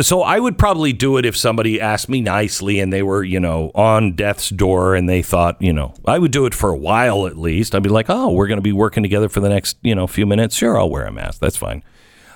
So 0.02 0.22
I 0.22 0.38
would 0.38 0.58
probably 0.58 0.92
do 0.92 1.16
it 1.16 1.24
if 1.24 1.36
somebody 1.36 1.80
asked 1.80 2.08
me 2.08 2.20
nicely 2.20 2.80
and 2.80 2.92
they 2.92 3.02
were, 3.02 3.22
you 3.22 3.40
know, 3.40 3.70
on 3.74 4.12
death's 4.14 4.50
door 4.50 4.94
and 4.94 5.08
they 5.08 5.22
thought, 5.22 5.60
you 5.60 5.72
know, 5.72 5.94
I 6.06 6.18
would 6.18 6.32
do 6.32 6.46
it 6.46 6.54
for 6.54 6.70
a 6.70 6.76
while 6.76 7.26
at 7.26 7.36
least. 7.36 7.74
I'd 7.74 7.82
be 7.82 7.88
like, 7.88 8.06
oh, 8.08 8.30
we're 8.30 8.46
going 8.46 8.58
to 8.58 8.62
be 8.62 8.72
working 8.72 9.02
together 9.02 9.28
for 9.28 9.40
the 9.40 9.48
next, 9.48 9.76
you 9.82 9.94
know, 9.94 10.06
few 10.06 10.26
minutes. 10.26 10.56
Sure, 10.56 10.78
I'll 10.78 10.90
wear 10.90 11.06
a 11.06 11.12
mask. 11.12 11.40
That's 11.40 11.56
fine. 11.56 11.82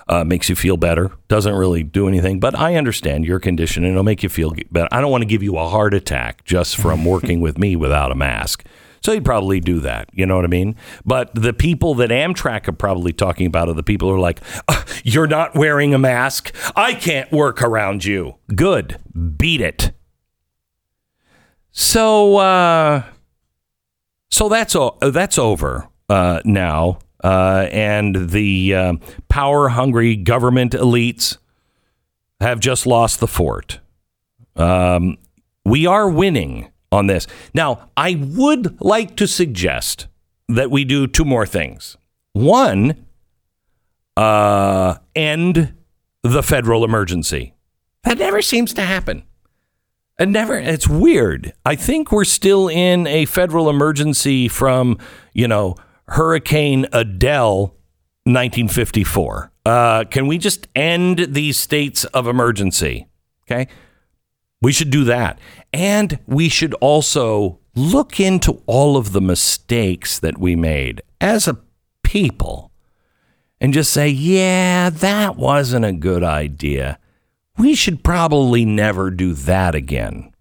Uh, 0.07 0.23
makes 0.23 0.49
you 0.49 0.55
feel 0.55 0.77
better. 0.77 1.11
Doesn't 1.27 1.55
really 1.55 1.81
do 1.81 2.07
anything, 2.07 2.39
but 2.39 2.53
I 2.53 2.75
understand 2.75 3.25
your 3.25 3.39
condition 3.39 3.83
and 3.83 3.93
it'll 3.93 4.03
make 4.03 4.21
you 4.21 4.29
feel 4.29 4.53
better. 4.71 4.87
I 4.91 5.01
don't 5.01 5.09
want 5.09 5.23
to 5.23 5.27
give 5.27 5.41
you 5.41 5.57
a 5.57 5.67
heart 5.67 5.95
attack 5.95 6.43
just 6.45 6.77
from 6.77 7.05
working 7.05 7.41
with 7.41 7.57
me 7.57 7.75
without 7.75 8.11
a 8.11 8.15
mask. 8.15 8.65
So 9.05 9.11
you'd 9.11 9.23
probably 9.23 9.59
do 9.59 9.81
that. 9.81 10.09
You 10.13 10.25
know 10.25 10.35
what 10.35 10.45
I 10.45 10.47
mean? 10.47 10.75
But 11.05 11.29
the 11.35 11.53
people 11.53 11.93
that 11.93 12.09
Amtrak 12.09 12.67
are 12.67 12.71
probably 12.71 13.13
talking 13.13 13.45
about 13.45 13.69
are 13.69 13.75
the 13.75 13.83
people 13.83 14.09
who 14.09 14.15
are 14.15 14.19
like, 14.19 14.41
"Uh, 14.67 14.81
you're 15.03 15.27
not 15.27 15.53
wearing 15.53 15.93
a 15.93 15.99
mask. 15.99 16.51
I 16.75 16.95
can't 16.95 17.31
work 17.31 17.61
around 17.61 18.03
you. 18.03 18.37
Good. 18.55 18.97
Beat 19.37 19.61
it. 19.61 19.91
So, 21.69 22.37
uh, 22.37 23.03
so 24.31 24.49
that's 24.49 24.75
o- 24.75 24.97
that's 24.99 25.37
over 25.37 25.87
uh, 26.09 26.41
now, 26.43 26.97
uh, 27.23 27.67
and 27.71 28.29
the 28.31 28.73
uh, 28.73 28.93
power 29.29 29.69
hungry 29.69 30.15
government 30.15 30.71
elites 30.71 31.37
have 32.41 32.59
just 32.59 32.87
lost 32.87 33.19
the 33.19 33.27
fort. 33.27 33.79
Um, 34.55 35.17
we 35.63 35.85
are 35.85 36.09
winning 36.09 36.71
on 36.95 37.07
this. 37.07 37.27
Now, 37.53 37.89
I 37.95 38.15
would 38.15 38.81
like 38.81 39.15
to 39.17 39.27
suggest 39.27 40.07
that 40.47 40.71
we 40.71 40.85
do 40.85 41.07
two 41.07 41.25
more 41.25 41.45
things. 41.45 41.97
One, 42.33 43.05
uh, 44.17 44.95
end 45.15 45.73
the 46.23 46.41
federal 46.41 46.83
emergency. 46.83 47.53
That 48.03 48.17
never 48.17 48.41
seems 48.41 48.73
to 48.73 48.81
happen. 48.81 49.23
It 50.17 50.29
never. 50.29 50.57
It's 50.57 50.87
weird. 50.87 51.53
I 51.65 51.75
think 51.75 52.11
we're 52.11 52.23
still 52.23 52.69
in 52.69 53.05
a 53.07 53.25
federal 53.25 53.69
emergency 53.69 54.47
from 54.47 54.97
you 55.33 55.47
know 55.47 55.75
Hurricane 56.07 56.85
Adele, 56.93 57.75
1954. 58.23 59.51
Uh, 59.65 60.03
can 60.05 60.27
we 60.27 60.37
just 60.37 60.67
end 60.75 61.19
these 61.29 61.59
states 61.59 62.05
of 62.05 62.27
emergency? 62.27 63.07
Okay, 63.43 63.67
we 64.61 64.71
should 64.71 64.89
do 64.89 65.03
that, 65.03 65.37
and 65.75 66.17
we 66.25 66.49
should 66.49 66.73
also 66.75 67.59
look 67.75 68.19
into 68.19 68.63
all 68.65 68.97
of 68.97 69.11
the 69.11 69.21
mistakes 69.21 70.17
that 70.17 70.37
we 70.39 70.55
made 70.55 71.01
as 71.21 71.47
a 71.47 71.59
people, 72.01 72.71
and 73.61 73.73
just 73.73 73.91
say, 73.91 74.09
yeah, 74.09 74.89
that 74.89 75.35
wasn't 75.35 75.85
a 75.85 75.91
good 75.91 76.23
idea 76.23 76.97
we 77.57 77.75
should 77.75 78.03
probably 78.03 78.65
never 78.65 79.09
do 79.09 79.33
that 79.33 79.75
again. 79.75 80.33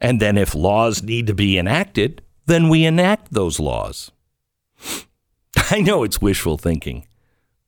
And 0.00 0.20
then 0.20 0.36
if 0.36 0.54
laws 0.54 1.02
need 1.02 1.26
to 1.28 1.34
be 1.34 1.58
enacted, 1.58 2.22
then 2.46 2.68
we 2.68 2.84
enact 2.84 3.32
those 3.32 3.60
laws. 3.60 4.10
I 5.70 5.80
know 5.80 6.02
it's 6.02 6.20
wishful 6.20 6.58
thinking, 6.58 7.06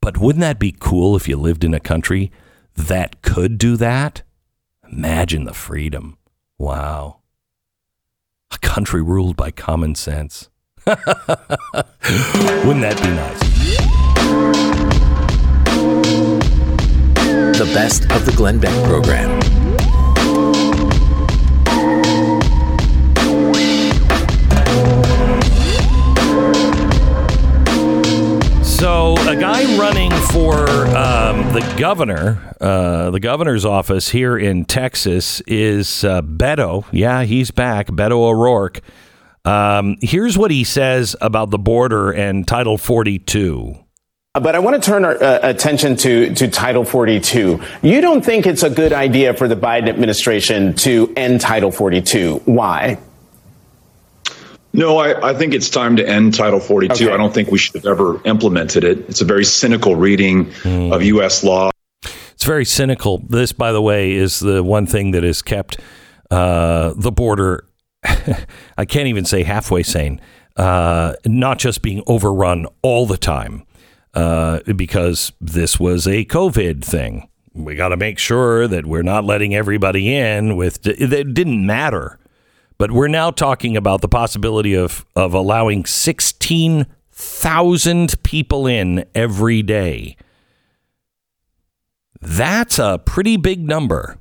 but 0.00 0.18
wouldn't 0.18 0.40
that 0.40 0.58
be 0.58 0.74
cool 0.78 1.14
if 1.14 1.28
you 1.28 1.36
lived 1.36 1.64
in 1.64 1.74
a 1.74 1.80
country 1.80 2.32
that 2.74 3.22
could 3.22 3.56
do 3.56 3.76
that? 3.76 4.22
Imagine 4.90 5.44
the 5.44 5.54
freedom. 5.54 6.18
Wow. 6.58 7.20
A 8.52 8.58
country 8.58 9.02
ruled 9.02 9.36
by 9.36 9.50
common 9.50 9.94
sense. 9.94 10.48
Wouldn't 10.86 11.00
that 12.82 13.00
be 13.02 13.10
nice? 13.10 13.40
The 17.58 17.70
best 17.72 18.10
of 18.10 18.26
the 18.26 18.32
Glenn 18.32 18.58
Beck 18.58 18.74
program. 18.84 19.40
So, 28.74 29.14
a 29.28 29.36
guy 29.36 29.78
running 29.78 30.10
for 30.10 30.66
um, 30.96 31.52
the 31.54 31.74
governor, 31.78 32.54
uh, 32.60 33.10
the 33.10 33.20
governor's 33.20 33.64
office 33.64 34.08
here 34.08 34.36
in 34.36 34.64
Texas 34.64 35.40
is 35.42 36.02
uh, 36.04 36.20
Beto. 36.22 36.84
Yeah, 36.90 37.22
he's 37.22 37.52
back, 37.52 37.86
Beto 37.86 38.18
O'Rourke. 38.18 38.80
Um, 39.44 39.96
here's 40.02 40.36
what 40.36 40.50
he 40.50 40.64
says 40.64 41.14
about 41.20 41.50
the 41.50 41.58
border 41.58 42.10
and 42.10 42.46
Title 42.48 42.76
42. 42.76 43.76
But 44.34 44.56
I 44.56 44.58
want 44.58 44.82
to 44.82 44.90
turn 44.90 45.04
our 45.04 45.22
uh, 45.22 45.38
attention 45.42 45.94
to, 45.98 46.34
to 46.34 46.48
Title 46.48 46.84
42. 46.84 47.62
You 47.82 48.00
don't 48.00 48.24
think 48.24 48.44
it's 48.44 48.64
a 48.64 48.70
good 48.70 48.92
idea 48.92 49.34
for 49.34 49.46
the 49.46 49.56
Biden 49.56 49.88
administration 49.88 50.74
to 50.78 51.12
end 51.16 51.40
Title 51.40 51.70
42. 51.70 52.42
Why? 52.44 52.98
No, 54.74 54.98
I, 54.98 55.30
I 55.30 55.34
think 55.34 55.54
it's 55.54 55.70
time 55.70 55.94
to 55.96 56.06
end 56.06 56.34
Title 56.34 56.58
42. 56.58 56.92
Okay. 56.92 57.14
I 57.14 57.16
don't 57.16 57.32
think 57.32 57.52
we 57.52 57.58
should 57.58 57.76
have 57.76 57.86
ever 57.86 58.20
implemented 58.24 58.82
it. 58.82 59.08
It's 59.08 59.20
a 59.20 59.24
very 59.24 59.44
cynical 59.44 59.94
reading 59.94 60.52
of 60.64 61.00
U.S. 61.00 61.44
law. 61.44 61.70
It's 62.32 62.42
very 62.42 62.64
cynical. 62.64 63.18
This, 63.18 63.52
by 63.52 63.70
the 63.70 63.80
way, 63.80 64.12
is 64.12 64.40
the 64.40 64.64
one 64.64 64.86
thing 64.86 65.12
that 65.12 65.22
has 65.22 65.42
kept 65.42 65.78
uh, 66.28 66.92
the 66.96 67.12
border, 67.12 67.68
I 68.76 68.84
can't 68.84 69.06
even 69.06 69.24
say 69.24 69.44
halfway 69.44 69.84
sane, 69.84 70.20
uh, 70.56 71.14
not 71.24 71.60
just 71.60 71.80
being 71.80 72.02
overrun 72.08 72.66
all 72.82 73.06
the 73.06 73.16
time, 73.16 73.64
uh, 74.14 74.58
because 74.74 75.32
this 75.40 75.78
was 75.78 76.08
a 76.08 76.24
COVID 76.24 76.84
thing. 76.84 77.28
We 77.52 77.76
got 77.76 77.90
to 77.90 77.96
make 77.96 78.18
sure 78.18 78.66
that 78.66 78.86
we're 78.86 79.02
not 79.02 79.24
letting 79.24 79.54
everybody 79.54 80.16
in 80.16 80.56
with, 80.56 80.84
it 80.84 81.32
didn't 81.32 81.64
matter. 81.64 82.18
But 82.76 82.90
we're 82.90 83.08
now 83.08 83.30
talking 83.30 83.76
about 83.76 84.00
the 84.00 84.08
possibility 84.08 84.74
of, 84.74 85.04
of 85.14 85.34
allowing 85.34 85.84
16,000 85.84 88.22
people 88.22 88.66
in 88.66 89.04
every 89.14 89.62
day. 89.62 90.16
That's 92.20 92.78
a 92.78 93.00
pretty 93.04 93.36
big 93.36 93.60
number. 93.60 94.18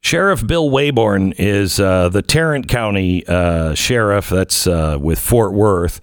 Sheriff 0.00 0.46
Bill 0.46 0.70
Waybourn 0.70 1.34
is 1.36 1.78
uh, 1.78 2.08
the 2.08 2.22
Tarrant 2.22 2.68
County 2.68 3.26
uh, 3.26 3.74
sheriff. 3.74 4.30
That's 4.30 4.66
uh, 4.66 4.96
with 5.00 5.18
Fort 5.18 5.52
Worth. 5.52 6.00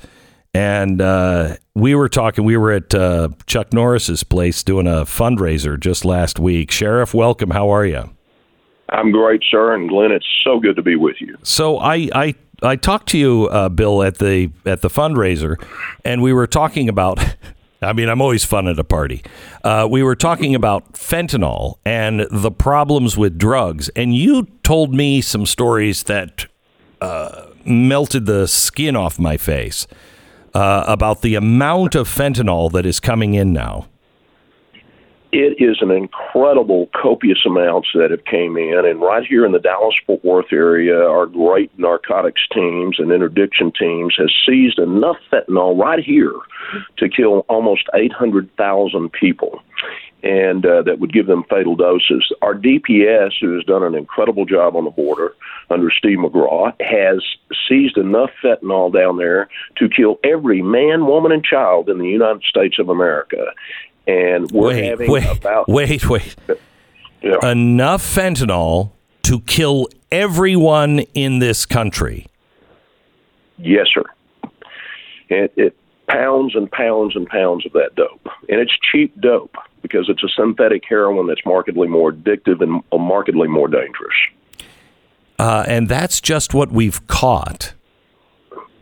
And 0.53 1.01
uh, 1.01 1.57
we 1.75 1.95
were 1.95 2.09
talking, 2.09 2.43
we 2.43 2.57
were 2.57 2.71
at 2.71 2.93
uh, 2.93 3.29
Chuck 3.47 3.73
Norris's 3.73 4.23
place 4.23 4.63
doing 4.63 4.87
a 4.87 5.05
fundraiser 5.05 5.79
just 5.79 6.05
last 6.05 6.39
week. 6.39 6.71
Sheriff, 6.71 7.13
welcome. 7.13 7.51
How 7.51 7.69
are 7.69 7.85
you? 7.85 8.16
I'm 8.89 9.12
great, 9.12 9.43
sir, 9.50 9.73
and 9.73 9.89
Glenn, 9.89 10.12
it's 10.12 10.26
so 10.43 10.60
good 10.60 10.76
to 10.78 10.82
be 10.82 10.95
with 10.95 11.17
you. 11.19 11.38
So 11.43 11.78
I 11.78 12.10
I, 12.13 12.36
I 12.63 12.76
talked 12.76 13.10
to 13.10 13.17
you, 13.17 13.47
uh, 13.47 13.69
Bill, 13.69 14.04
at 14.04 14.17
the 14.17 14.52
at 14.65 14.82
the 14.82 14.89
fundraiser, 14.89 15.62
and 16.06 16.21
we 16.21 16.34
were 16.34 16.47
talking 16.47 16.89
about 16.89 17.19
I 17.82 17.93
mean, 17.93 18.10
I'm 18.10 18.21
always 18.21 18.43
fun 18.43 18.67
at 18.67 18.80
a 18.80 18.84
party. 18.84 19.23
Uh, 19.63 19.88
we 19.89 20.02
were 20.02 20.15
talking 20.15 20.56
about 20.56 20.93
fentanyl 20.93 21.76
and 21.86 22.26
the 22.32 22.52
problems 22.52 23.17
with 23.17 23.38
drugs, 23.38 23.89
and 23.89 24.15
you 24.15 24.47
told 24.63 24.93
me 24.93 25.21
some 25.21 25.45
stories 25.45 26.04
that 26.04 26.47
uh, 27.02 27.47
melted 27.65 28.26
the 28.26 28.47
skin 28.47 28.95
off 28.95 29.19
my 29.19 29.38
face 29.38 29.86
uh, 30.56 30.86
about 30.88 31.21
the 31.21 31.36
amount 31.36 31.93
of 31.93 32.08
fentanyl 32.08 32.71
that 32.71 32.86
is 32.86 33.00
coming 33.00 33.36
in 33.36 33.54
now. 33.54 33.88
It 35.39 35.62
is 35.63 35.78
an 35.82 35.91
incredible, 35.91 36.89
copious 37.00 37.45
amounts 37.45 37.89
that 37.93 38.10
have 38.10 38.26
came 38.26 38.58
in, 38.58 38.82
and 38.88 39.00
right 39.00 39.23
here 39.23 39.45
in 39.45 39.52
the 39.52 39.60
Dallas 39.60 39.93
Fort 40.08 40.26
Worth 40.26 40.52
area, 40.52 41.00
our 41.00 41.28
great 41.28 41.69
narcotics 41.78 42.41
teams 42.52 42.97
and 42.97 43.12
interdiction 43.12 43.71
teams 43.71 44.15
has 44.17 44.34
seized 44.47 44.80
enough 44.80 45.17
fentanyl 45.32 45.80
right 45.80 46.04
here 46.04 46.34
to 46.97 47.08
kill 47.08 47.45
almost 47.50 47.88
800,000 47.93 49.12
people 49.12 49.62
and 50.23 50.65
uh, 50.65 50.82
that 50.82 50.97
would 50.97 51.13
give 51.13 51.28
them 51.28 51.43
fatal 51.47 51.76
doses. 51.76 52.34
Our 52.41 52.56
DPS, 52.56 53.34
who 53.39 53.54
has 53.54 53.63
done 53.65 53.84
an 53.84 53.93
incredible 53.93 54.45
job 54.45 54.76
on 54.76 54.86
the 54.86 54.89
border 54.89 55.36
under 55.69 55.91
Steve 55.91 56.17
McCraw, 56.17 56.73
has 56.82 57.23
seized 57.69 57.97
enough 57.97 58.32
fentanyl 58.43 58.91
down 58.91 59.17
there 59.17 59.50
to 59.78 59.88
kill 59.88 60.19
every 60.23 60.63
man, 60.63 61.06
woman, 61.06 61.32
and 61.32 61.43
child 61.43 61.89
in 61.89 62.00
the 62.00 62.08
United 62.08 62.41
States 62.41 62.80
of 62.80 62.89
America. 62.89 63.45
And 64.07 64.49
we're 64.51 64.69
wait, 64.69 64.83
having 64.85 65.11
wait, 65.11 65.37
about 65.37 65.67
wait, 65.67 66.09
wait. 66.09 66.35
Yeah. 67.21 67.51
Enough 67.51 68.01
fentanyl 68.01 68.91
to 69.23 69.41
kill 69.41 69.89
everyone 70.11 70.99
in 71.13 71.39
this 71.39 71.65
country. 71.65 72.27
Yes, 73.57 73.87
sir. 73.93 74.03
It, 75.29 75.51
it 75.57 75.75
pounds 76.07 76.55
and 76.55 76.71
pounds 76.71 77.15
and 77.15 77.27
pounds 77.27 77.65
of 77.65 77.73
that 77.73 77.95
dope, 77.95 78.25
and 78.47 78.61
it's 78.61 78.71
cheap 78.91 79.19
dope 79.19 79.55
because 79.81 80.07
it's 80.09 80.23
a 80.23 80.29
synthetic 80.29 80.83
heroin 80.87 81.27
that's 81.27 81.45
markedly 81.45 81.87
more 81.87 82.13
addictive 82.13 82.61
and 82.61 82.81
markedly 82.93 83.47
more 83.47 83.67
dangerous. 83.67 84.15
Uh, 85.39 85.65
and 85.67 85.89
that's 85.89 86.21
just 86.21 86.53
what 86.53 86.71
we've 86.71 87.05
caught. 87.07 87.73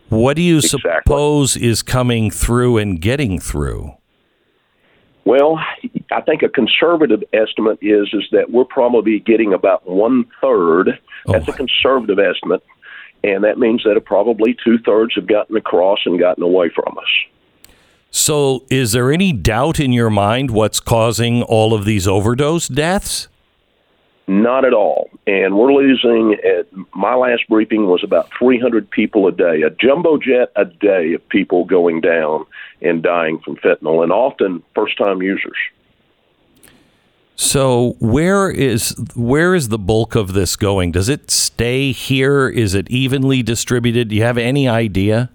What 0.09 0.35
do 0.35 0.41
you 0.41 0.57
Exactly. 0.57 0.91
suppose 1.03 1.57
is 1.57 1.81
coming 1.81 2.29
through 2.29 2.77
and 2.77 3.01
getting 3.01 3.39
through? 3.39 3.93
Well, 5.25 5.59
I 6.11 6.21
think 6.21 6.43
a 6.43 6.49
conservative 6.49 7.23
estimate 7.33 7.79
is 7.81 8.09
is 8.13 8.23
that 8.31 8.51
we're 8.51 8.63
probably 8.63 9.19
getting 9.19 9.53
about 9.53 9.87
one 9.89 10.25
third. 10.39 10.99
Oh, 11.25 11.31
That's 11.31 11.47
a 11.47 11.53
conservative 11.53 12.19
estimate, 12.19 12.63
and 13.23 13.43
that 13.43 13.57
means 13.57 13.83
that 13.83 13.99
probably 14.05 14.55
two 14.63 14.77
thirds 14.85 15.15
have 15.15 15.27
gotten 15.27 15.57
across 15.57 15.99
and 16.05 16.19
gotten 16.19 16.43
away 16.43 16.69
from 16.69 16.95
us. 16.97 17.73
So, 18.11 18.63
is 18.69 18.91
there 18.91 19.11
any 19.11 19.33
doubt 19.33 19.79
in 19.79 19.91
your 19.91 20.11
mind 20.11 20.51
what's 20.51 20.79
causing 20.79 21.41
all 21.43 21.73
of 21.73 21.85
these 21.85 22.07
overdose 22.07 22.67
deaths? 22.67 23.27
Not 24.27 24.63
at 24.63 24.73
all. 24.73 25.09
And 25.27 25.57
we're 25.57 25.73
losing, 25.73 26.35
at 26.43 26.67
my 26.93 27.15
last 27.15 27.47
briefing 27.49 27.87
was 27.87 28.03
about 28.03 28.29
300 28.37 28.89
people 28.89 29.27
a 29.27 29.31
day, 29.31 29.63
a 29.63 29.71
jumbo 29.71 30.17
jet 30.17 30.51
a 30.55 30.65
day 30.65 31.13
of 31.13 31.27
people 31.29 31.65
going 31.65 32.01
down 32.01 32.45
and 32.81 33.01
dying 33.01 33.39
from 33.39 33.55
fentanyl, 33.55 34.03
and 34.03 34.11
often 34.11 34.61
first 34.75 34.97
time 34.97 35.23
users. 35.23 35.57
So, 37.37 37.97
where 37.99 38.49
is 38.49 38.95
where 39.15 39.55
is 39.55 39.67
the 39.67 39.77
bulk 39.77 40.15
of 40.15 40.33
this 40.33 40.55
going? 40.55 40.91
Does 40.91 41.09
it 41.09 41.29
stay 41.29 41.91
here? 41.91 42.47
Is 42.47 42.73
it 42.73 42.89
evenly 42.89 43.43
distributed? 43.43 44.07
Do 44.07 44.15
you 44.15 44.23
have 44.23 44.37
any 44.37 44.69
idea? 44.69 45.31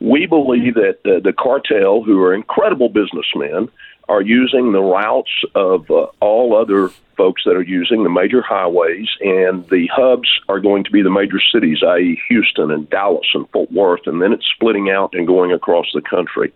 We 0.00 0.26
believe 0.26 0.74
that 0.74 0.98
uh, 1.04 1.20
the 1.20 1.32
cartel, 1.32 2.02
who 2.02 2.20
are 2.22 2.34
incredible 2.34 2.88
businessmen, 2.88 3.68
are 4.12 4.20
using 4.20 4.72
the 4.72 4.80
routes 4.80 5.30
of 5.54 5.90
uh, 5.90 6.06
all 6.20 6.54
other 6.54 6.90
folks 7.16 7.42
that 7.46 7.56
are 7.56 7.62
using 7.62 8.04
the 8.04 8.10
major 8.10 8.42
highways, 8.42 9.08
and 9.22 9.66
the 9.70 9.88
hubs 9.90 10.28
are 10.50 10.60
going 10.60 10.84
to 10.84 10.90
be 10.90 11.00
the 11.00 11.10
major 11.10 11.40
cities, 11.52 11.78
i.e., 11.82 12.20
Houston 12.28 12.70
and 12.70 12.90
Dallas 12.90 13.26
and 13.32 13.48
Fort 13.48 13.72
Worth, 13.72 14.02
and 14.04 14.20
then 14.20 14.34
it's 14.34 14.44
splitting 14.54 14.90
out 14.90 15.14
and 15.14 15.26
going 15.26 15.50
across 15.50 15.86
the 15.94 16.02
country. 16.02 16.52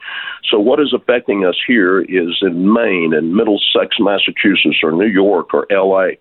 So, 0.50 0.60
what 0.60 0.80
is 0.80 0.92
affecting 0.92 1.46
us 1.46 1.56
here 1.66 2.02
is 2.02 2.36
in 2.42 2.70
Maine 2.70 3.14
and 3.14 3.34
Middlesex, 3.34 3.96
Massachusetts, 3.98 4.80
or 4.82 4.92
New 4.92 5.06
York 5.06 5.54
or 5.54 5.66
L.A., 5.72 6.18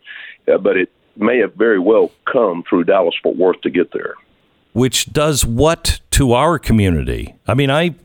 uh, 0.50 0.58
but 0.58 0.78
it 0.78 0.89
may 1.17 1.39
have 1.39 1.54
very 1.56 1.80
well 1.80 2.12
come 2.32 2.63
through 2.69 2.86
Dallas 2.86 3.15
Fort 3.21 3.36
Worth 3.36 3.60
to 3.62 3.69
get 3.69 3.91
there. 3.91 4.13
Which 4.71 5.12
does 5.12 5.45
what 5.45 6.00
to 6.12 6.32
our 6.32 6.60
community? 6.60 7.36
I 7.45 7.56
mean, 7.56 7.69
I 7.69 7.95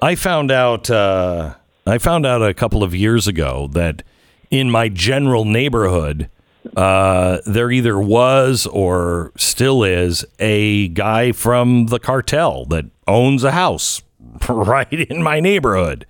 I 0.00 0.14
found 0.14 0.50
out 0.50 0.88
uh, 0.88 1.56
I 1.86 1.98
found 1.98 2.24
out 2.24 2.42
a 2.42 2.54
couple 2.54 2.82
of 2.82 2.94
years 2.94 3.26
ago 3.28 3.68
that 3.72 4.02
in 4.50 4.70
my 4.70 4.88
general 4.88 5.44
neighborhood, 5.44 6.30
uh, 6.76 7.38
there 7.44 7.70
either 7.70 7.98
was 7.98 8.66
or 8.66 9.32
still 9.36 9.84
is 9.84 10.24
a 10.38 10.88
guy 10.88 11.32
from 11.32 11.86
the 11.86 11.98
cartel 11.98 12.64
that 12.66 12.86
owns 13.06 13.44
a 13.44 13.52
house 13.52 14.02
right 14.48 14.92
in 14.92 15.22
my 15.22 15.40
neighborhood. 15.40 16.06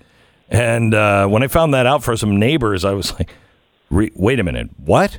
And 0.49 0.95
uh, 0.95 1.27
when 1.27 1.43
I 1.43 1.49
found 1.49 1.75
that 1.75 1.87
out 1.87 2.05
for 2.05 2.17
some 2.17 2.39
neighbors, 2.39 2.85
I 2.85 2.93
was 2.93 3.13
like, 3.19 3.31
"Wait 3.91 4.39
a 4.39 4.45
minute, 4.45 4.69
what?" 4.77 5.19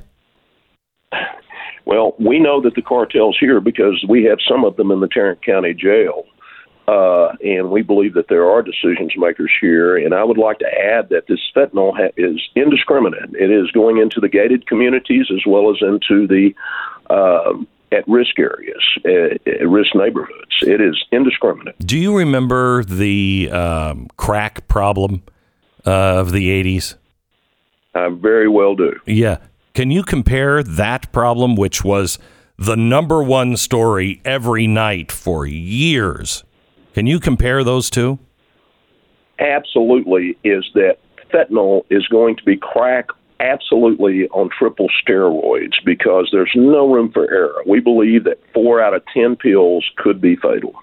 Well, 1.85 2.15
we 2.17 2.39
know 2.39 2.61
that 2.61 2.75
the 2.75 2.81
cartel's 2.81 3.37
here 3.39 3.59
because 3.59 4.03
we 4.07 4.23
have 4.23 4.39
some 4.47 4.63
of 4.63 4.75
them 4.75 4.91
in 4.91 5.01
the 5.01 5.07
Tarrant 5.07 5.45
County 5.45 5.73
Jail. 5.73 6.23
Uh, 6.87 7.29
and 7.43 7.71
we 7.71 7.81
believe 7.81 8.13
that 8.13 8.27
there 8.29 8.49
are 8.49 8.61
decisions 8.61 9.13
makers 9.17 9.51
here. 9.59 9.97
And 9.97 10.13
I 10.13 10.23
would 10.23 10.37
like 10.37 10.59
to 10.59 10.67
add 10.67 11.09
that 11.09 11.23
this 11.27 11.39
fentanyl 11.55 11.95
ha- 11.97 12.13
is 12.15 12.39
indiscriminate. 12.55 13.33
It 13.33 13.49
is 13.49 13.71
going 13.71 13.97
into 13.97 14.19
the 14.19 14.29
gated 14.29 14.67
communities 14.67 15.27
as 15.33 15.41
well 15.47 15.71
as 15.71 15.77
into 15.81 16.27
the 16.27 16.53
uh, 17.09 17.53
at 17.91 18.07
risk 18.07 18.37
areas, 18.37 18.83
uh, 19.05 19.35
at 19.49 19.67
risk 19.67 19.95
neighborhoods. 19.95 20.57
It 20.61 20.81
is 20.81 21.03
indiscriminate. 21.11 21.75
Do 21.79 21.97
you 21.97 22.15
remember 22.15 22.83
the 22.83 23.49
um, 23.51 24.07
crack 24.17 24.67
problem 24.67 25.23
uh, 25.85 25.91
of 25.91 26.31
the 26.31 26.49
80s? 26.49 26.95
I 27.93 28.09
very 28.09 28.47
well 28.47 28.75
do. 28.75 28.99
Yeah. 29.05 29.37
Can 29.73 29.91
you 29.91 30.03
compare 30.03 30.63
that 30.63 31.11
problem, 31.11 31.55
which 31.55 31.83
was 31.83 32.19
the 32.57 32.75
number 32.75 33.21
one 33.21 33.57
story 33.57 34.21
every 34.23 34.67
night 34.67 35.11
for 35.11 35.45
years? 35.45 36.44
Can 36.95 37.07
you 37.07 37.19
compare 37.19 37.61
those 37.65 37.89
two? 37.89 38.19
Absolutely, 39.37 40.37
is 40.45 40.65
that 40.75 40.95
fentanyl 41.29 41.83
is 41.89 42.07
going 42.07 42.37
to 42.37 42.43
be 42.45 42.55
crack 42.55 43.07
absolutely 43.41 44.29
on 44.29 44.49
triple 44.57 44.87
steroids 45.03 45.73
because 45.83 46.29
there's 46.31 46.53
no 46.55 46.89
room 46.89 47.11
for 47.11 47.29
error. 47.29 47.61
We 47.67 47.81
believe 47.81 48.23
that 48.23 48.39
four 48.53 48.81
out 48.81 48.93
of 48.93 49.03
ten 49.13 49.35
pills 49.35 49.85
could 49.97 50.21
be 50.21 50.37
fatal. 50.37 50.73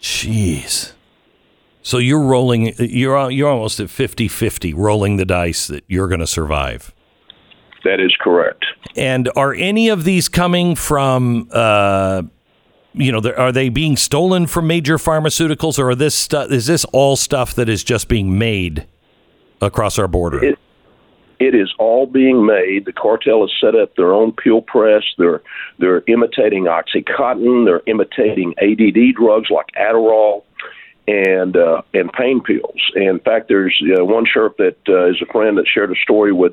Jeez. 0.00 0.92
So 1.82 1.98
you're 1.98 2.22
rolling, 2.22 2.72
you're, 2.78 3.32
you're 3.32 3.48
almost 3.48 3.80
at 3.80 3.90
50 3.90 4.28
50 4.28 4.74
rolling 4.74 5.16
the 5.16 5.24
dice 5.24 5.66
that 5.66 5.82
you're 5.88 6.06
going 6.06 6.20
to 6.20 6.26
survive. 6.28 6.94
That 7.82 7.98
is 7.98 8.14
correct. 8.20 8.64
And 8.94 9.28
are 9.34 9.54
any 9.54 9.88
of 9.88 10.04
these 10.04 10.28
coming 10.28 10.76
from, 10.76 11.48
uh, 11.50 12.22
you 12.92 13.12
know, 13.12 13.20
are 13.36 13.52
they 13.52 13.68
being 13.68 13.96
stolen 13.96 14.46
from 14.46 14.66
major 14.66 14.96
pharmaceuticals, 14.96 15.78
or 15.78 15.94
this 15.94 16.14
stu- 16.14 16.40
is 16.40 16.66
this 16.66 16.84
all 16.86 17.16
stuff 17.16 17.54
that 17.54 17.68
is 17.68 17.84
just 17.84 18.08
being 18.08 18.38
made 18.38 18.86
across 19.60 19.98
our 19.98 20.08
border? 20.08 20.44
It, 20.44 20.58
it 21.38 21.54
is 21.54 21.72
all 21.78 22.06
being 22.06 22.44
made. 22.44 22.84
The 22.84 22.92
cartel 22.92 23.42
has 23.42 23.50
set 23.60 23.74
up 23.74 23.94
their 23.96 24.12
own 24.12 24.32
pill 24.32 24.62
press. 24.62 25.02
They're 25.18 25.40
they're 25.78 26.02
imitating 26.06 26.64
OxyContin. 26.64 27.64
They're 27.64 27.82
imitating 27.86 28.54
ADD 28.58 29.14
drugs 29.16 29.48
like 29.50 29.66
Adderall 29.78 30.42
and 31.08 31.56
uh, 31.56 31.82
and 31.94 32.12
pain 32.12 32.42
pills. 32.42 32.80
In 32.94 33.20
fact, 33.20 33.48
there's 33.48 33.80
uh, 33.98 34.04
one 34.04 34.26
sheriff 34.30 34.54
that 34.58 34.76
uh, 34.88 35.10
is 35.10 35.22
a 35.22 35.32
friend 35.32 35.56
that 35.58 35.66
shared 35.66 35.90
a 35.90 35.96
story 36.02 36.32
with 36.32 36.52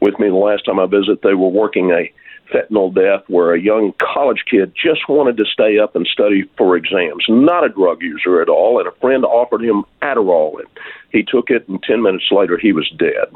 with 0.00 0.18
me 0.18 0.28
the 0.28 0.34
last 0.34 0.64
time 0.64 0.80
I 0.80 0.86
visited. 0.86 1.20
They 1.22 1.34
were 1.34 1.48
working 1.48 1.90
a 1.90 2.12
fentanyl 2.54 2.94
death 2.94 3.24
where 3.28 3.54
a 3.54 3.60
young 3.60 3.92
college 4.00 4.44
kid 4.48 4.72
just 4.74 5.08
wanted 5.08 5.36
to 5.36 5.44
stay 5.44 5.78
up 5.78 5.96
and 5.96 6.06
study 6.06 6.44
for 6.56 6.76
exams, 6.76 7.24
not 7.28 7.64
a 7.64 7.68
drug 7.68 8.02
user 8.02 8.40
at 8.40 8.48
all, 8.48 8.78
and 8.78 8.88
a 8.88 8.92
friend 8.92 9.24
offered 9.24 9.62
him 9.62 9.84
Adderall, 10.02 10.58
and 10.58 10.68
he 11.10 11.22
took 11.22 11.50
it, 11.50 11.68
and 11.68 11.82
10 11.82 12.02
minutes 12.02 12.30
later, 12.30 12.58
he 12.58 12.72
was 12.72 12.88
dead. 12.98 13.34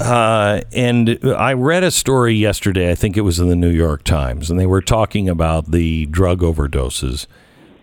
Uh, 0.00 0.60
and 0.72 1.18
I 1.24 1.52
read 1.52 1.84
a 1.84 1.90
story 1.90 2.34
yesterday, 2.34 2.90
I 2.90 2.94
think 2.94 3.16
it 3.16 3.22
was 3.22 3.38
in 3.38 3.48
the 3.48 3.56
New 3.56 3.70
York 3.70 4.02
Times, 4.04 4.50
and 4.50 4.58
they 4.58 4.66
were 4.66 4.82
talking 4.82 5.28
about 5.28 5.70
the 5.70 6.06
drug 6.06 6.40
overdoses 6.40 7.26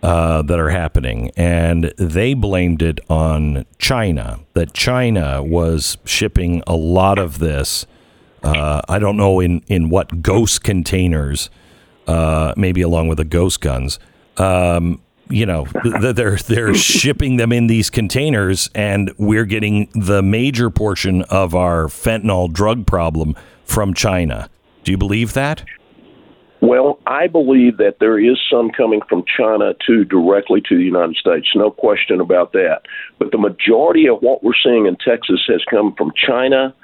uh, 0.04 0.42
that 0.42 0.58
are 0.58 0.70
happening. 0.70 1.30
And 1.36 1.92
they 1.96 2.34
blamed 2.34 2.82
it 2.82 3.00
on 3.08 3.64
China, 3.78 4.40
that 4.52 4.74
China 4.74 5.42
was 5.42 5.96
shipping 6.04 6.62
a 6.66 6.76
lot 6.76 7.18
of 7.18 7.38
this. 7.38 7.86
Uh, 8.44 8.82
I 8.88 8.98
don't 8.98 9.16
know 9.16 9.40
in, 9.40 9.62
in 9.68 9.88
what 9.88 10.22
ghost 10.22 10.62
containers, 10.62 11.48
uh, 12.06 12.52
maybe 12.56 12.82
along 12.82 13.08
with 13.08 13.18
the 13.18 13.24
ghost 13.24 13.60
guns. 13.60 13.98
Um, 14.36 15.00
you 15.30 15.46
know, 15.46 15.66
they're 16.12 16.36
they're 16.36 16.74
shipping 16.74 17.38
them 17.38 17.52
in 17.52 17.66
these 17.66 17.88
containers, 17.88 18.68
and 18.74 19.10
we're 19.16 19.46
getting 19.46 19.88
the 19.94 20.22
major 20.22 20.68
portion 20.68 21.22
of 21.22 21.54
our 21.54 21.86
fentanyl 21.86 22.52
drug 22.52 22.86
problem 22.86 23.34
from 23.64 23.94
China. 23.94 24.50
Do 24.82 24.92
you 24.92 24.98
believe 24.98 25.32
that? 25.32 25.64
Well, 26.60 26.98
I 27.06 27.26
believe 27.26 27.76
that 27.76 27.96
there 28.00 28.18
is 28.18 28.38
some 28.50 28.70
coming 28.70 29.00
from 29.08 29.24
China 29.36 29.74
to 29.86 30.04
directly 30.04 30.62
to 30.68 30.76
the 30.76 30.84
United 30.84 31.16
States, 31.16 31.46
no 31.54 31.70
question 31.70 32.20
about 32.20 32.52
that. 32.52 32.82
But 33.18 33.32
the 33.32 33.38
majority 33.38 34.08
of 34.08 34.20
what 34.20 34.42
we're 34.42 34.52
seeing 34.62 34.86
in 34.86 34.96
Texas 34.96 35.42
has 35.48 35.62
come 35.68 35.94
from 35.94 36.12
China 36.16 36.74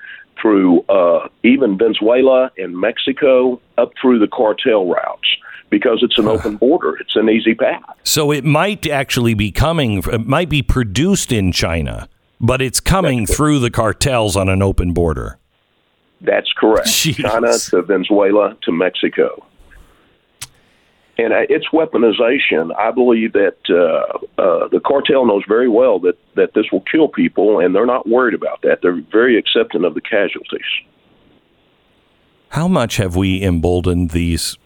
through 0.40 0.82
uh, 0.82 1.28
even 1.42 1.78
Venezuela 1.78 2.50
and 2.56 2.78
Mexico 2.78 3.60
up 3.78 3.92
through 4.00 4.18
the 4.18 4.28
cartel 4.28 4.86
routes 4.86 5.28
because 5.70 6.00
it's 6.02 6.18
an 6.18 6.26
open 6.26 6.56
border. 6.56 6.96
It's 7.00 7.16
an 7.16 7.28
easy 7.28 7.54
path. 7.54 7.82
So 8.02 8.32
it 8.32 8.44
might 8.44 8.86
actually 8.86 9.34
be 9.34 9.52
coming, 9.52 9.98
it 9.98 10.26
might 10.26 10.48
be 10.48 10.62
produced 10.62 11.32
in 11.32 11.52
China, 11.52 12.08
but 12.40 12.60
it's 12.60 12.80
coming 12.80 13.26
through 13.26 13.60
the 13.60 13.70
cartels 13.70 14.36
on 14.36 14.48
an 14.48 14.62
open 14.62 14.92
border. 14.92 15.38
That's 16.20 16.52
correct. 16.56 16.88
Jeez. 16.88 17.16
China 17.16 17.56
to 17.56 17.82
Venezuela 17.82 18.56
to 18.62 18.72
Mexico. 18.72 19.46
And 21.20 21.34
uh, 21.34 21.42
it's 21.50 21.66
weaponization. 21.68 22.74
I 22.78 22.90
believe 22.90 23.34
that 23.34 23.56
uh, 23.68 24.40
uh, 24.40 24.68
the 24.68 24.80
cartel 24.80 25.26
knows 25.26 25.42
very 25.46 25.68
well 25.68 25.98
that, 26.00 26.16
that 26.34 26.54
this 26.54 26.64
will 26.72 26.82
kill 26.90 27.08
people, 27.08 27.60
and 27.60 27.74
they're 27.74 27.84
not 27.84 28.08
worried 28.08 28.32
about 28.32 28.62
that. 28.62 28.78
They're 28.80 29.02
very 29.12 29.38
accepting 29.38 29.84
of 29.84 29.92
the 29.92 30.00
casualties. 30.00 30.64
How 32.48 32.68
much 32.68 32.96
have 32.96 33.16
we 33.16 33.42
emboldened 33.42 34.10
these 34.10 34.56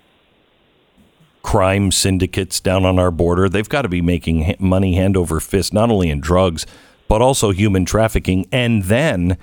crime 1.42 1.90
syndicates 1.90 2.60
down 2.60 2.84
on 2.84 3.00
our 3.00 3.10
border? 3.10 3.48
They've 3.48 3.68
got 3.68 3.82
to 3.82 3.88
be 3.88 4.00
making 4.00 4.54
money 4.60 4.94
hand 4.94 5.16
over 5.16 5.40
fist, 5.40 5.74
not 5.74 5.90
only 5.90 6.08
in 6.08 6.20
drugs, 6.20 6.66
but 7.08 7.20
also 7.20 7.50
human 7.50 7.84
trafficking, 7.84 8.46
and 8.52 8.84
then 8.84 9.38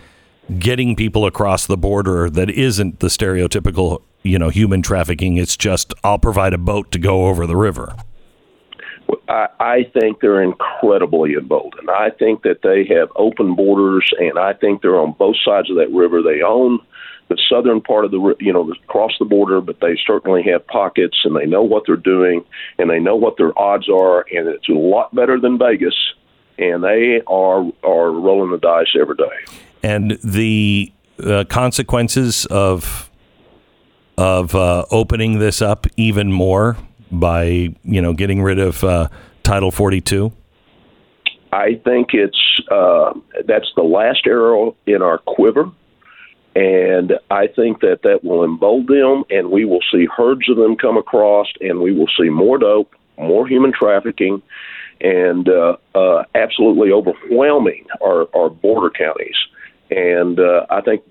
getting 0.59 0.95
people 0.95 1.25
across 1.25 1.65
the 1.65 1.77
border 1.77 2.29
that 2.29 2.49
isn't 2.49 2.99
the 2.99 3.07
stereotypical, 3.07 4.01
you 4.23 4.37
know, 4.37 4.49
human 4.49 4.81
trafficking. 4.81 5.37
It's 5.37 5.57
just 5.57 5.93
I'll 6.03 6.19
provide 6.19 6.53
a 6.53 6.57
boat 6.57 6.91
to 6.91 6.99
go 6.99 7.27
over 7.27 7.47
the 7.47 7.57
river. 7.57 7.95
I, 9.27 9.85
think 9.93 10.19
they're 10.19 10.41
incredibly 10.41 11.33
emboldened. 11.33 11.89
I 11.89 12.09
think 12.11 12.43
that 12.43 12.61
they 12.63 12.85
have 12.93 13.09
open 13.15 13.55
borders, 13.55 14.09
and 14.19 14.37
I 14.37 14.53
think 14.53 14.81
they're 14.81 14.99
on 14.99 15.13
both 15.17 15.35
sides 15.43 15.69
of 15.69 15.77
that 15.77 15.91
river. 15.91 16.21
They 16.21 16.41
own 16.41 16.79
the 17.29 17.37
southern 17.49 17.81
part 17.81 18.05
of 18.05 18.11
the, 18.11 18.35
you 18.39 18.51
know, 18.51 18.69
across 18.71 19.11
the 19.19 19.25
border, 19.25 19.61
but 19.61 19.79
they 19.79 19.97
certainly 20.05 20.43
have 20.43 20.65
pockets, 20.67 21.17
and 21.23 21.35
they 21.35 21.45
know 21.45 21.63
what 21.63 21.83
they're 21.85 21.95
doing, 21.95 22.43
and 22.77 22.89
they 22.89 22.99
know 22.99 23.15
what 23.15 23.37
their 23.37 23.57
odds 23.57 23.89
are, 23.89 24.25
and 24.31 24.47
it's 24.47 24.69
a 24.69 24.73
lot 24.73 25.13
better 25.15 25.39
than 25.39 25.57
Vegas. 25.57 25.95
And 26.57 26.83
they 26.83 27.21
are 27.27 27.71
are 27.83 28.11
rolling 28.11 28.51
the 28.51 28.59
dice 28.59 28.93
every 28.99 29.15
day. 29.15 29.61
And 29.83 30.17
the 30.23 30.91
uh, 31.23 31.43
consequences 31.49 32.45
of 32.47 33.09
of 34.17 34.53
uh, 34.53 34.85
opening 34.91 35.39
this 35.39 35.61
up 35.61 35.87
even 35.97 36.31
more 36.31 36.77
by 37.11 37.73
you 37.83 38.01
know 38.01 38.13
getting 38.13 38.41
rid 38.41 38.59
of 38.59 38.83
uh, 38.83 39.07
Title 39.43 39.71
Forty 39.71 40.01
Two. 40.01 40.31
I 41.51 41.81
think 41.83 42.13
it's 42.13 42.61
uh, 42.69 43.13
that's 43.45 43.71
the 43.75 43.83
last 43.83 44.25
arrow 44.25 44.75
in 44.85 45.01
our 45.01 45.17
quiver, 45.17 45.69
and 46.55 47.13
I 47.29 47.47
think 47.47 47.81
that 47.81 48.01
that 48.03 48.23
will 48.23 48.43
embolden 48.43 48.99
them, 48.99 49.23
and 49.29 49.51
we 49.51 49.65
will 49.65 49.81
see 49.91 50.05
herds 50.05 50.49
of 50.49 50.57
them 50.57 50.75
come 50.77 50.97
across, 50.97 51.47
and 51.59 51.79
we 51.81 51.93
will 51.93 52.09
see 52.19 52.29
more 52.29 52.57
dope, 52.57 52.93
more 53.17 53.47
human 53.47 53.73
trafficking, 53.73 54.41
and 55.01 55.49
uh, 55.49 55.77
uh, 55.93 56.23
absolutely 56.35 56.91
overwhelming 56.91 57.85
our, 58.01 58.27
our 58.35 58.49
border 58.49 58.89
counties. 58.89 59.35
And 59.91 60.39
uh, 60.39 60.65
I 60.69 60.81
think 60.81 61.03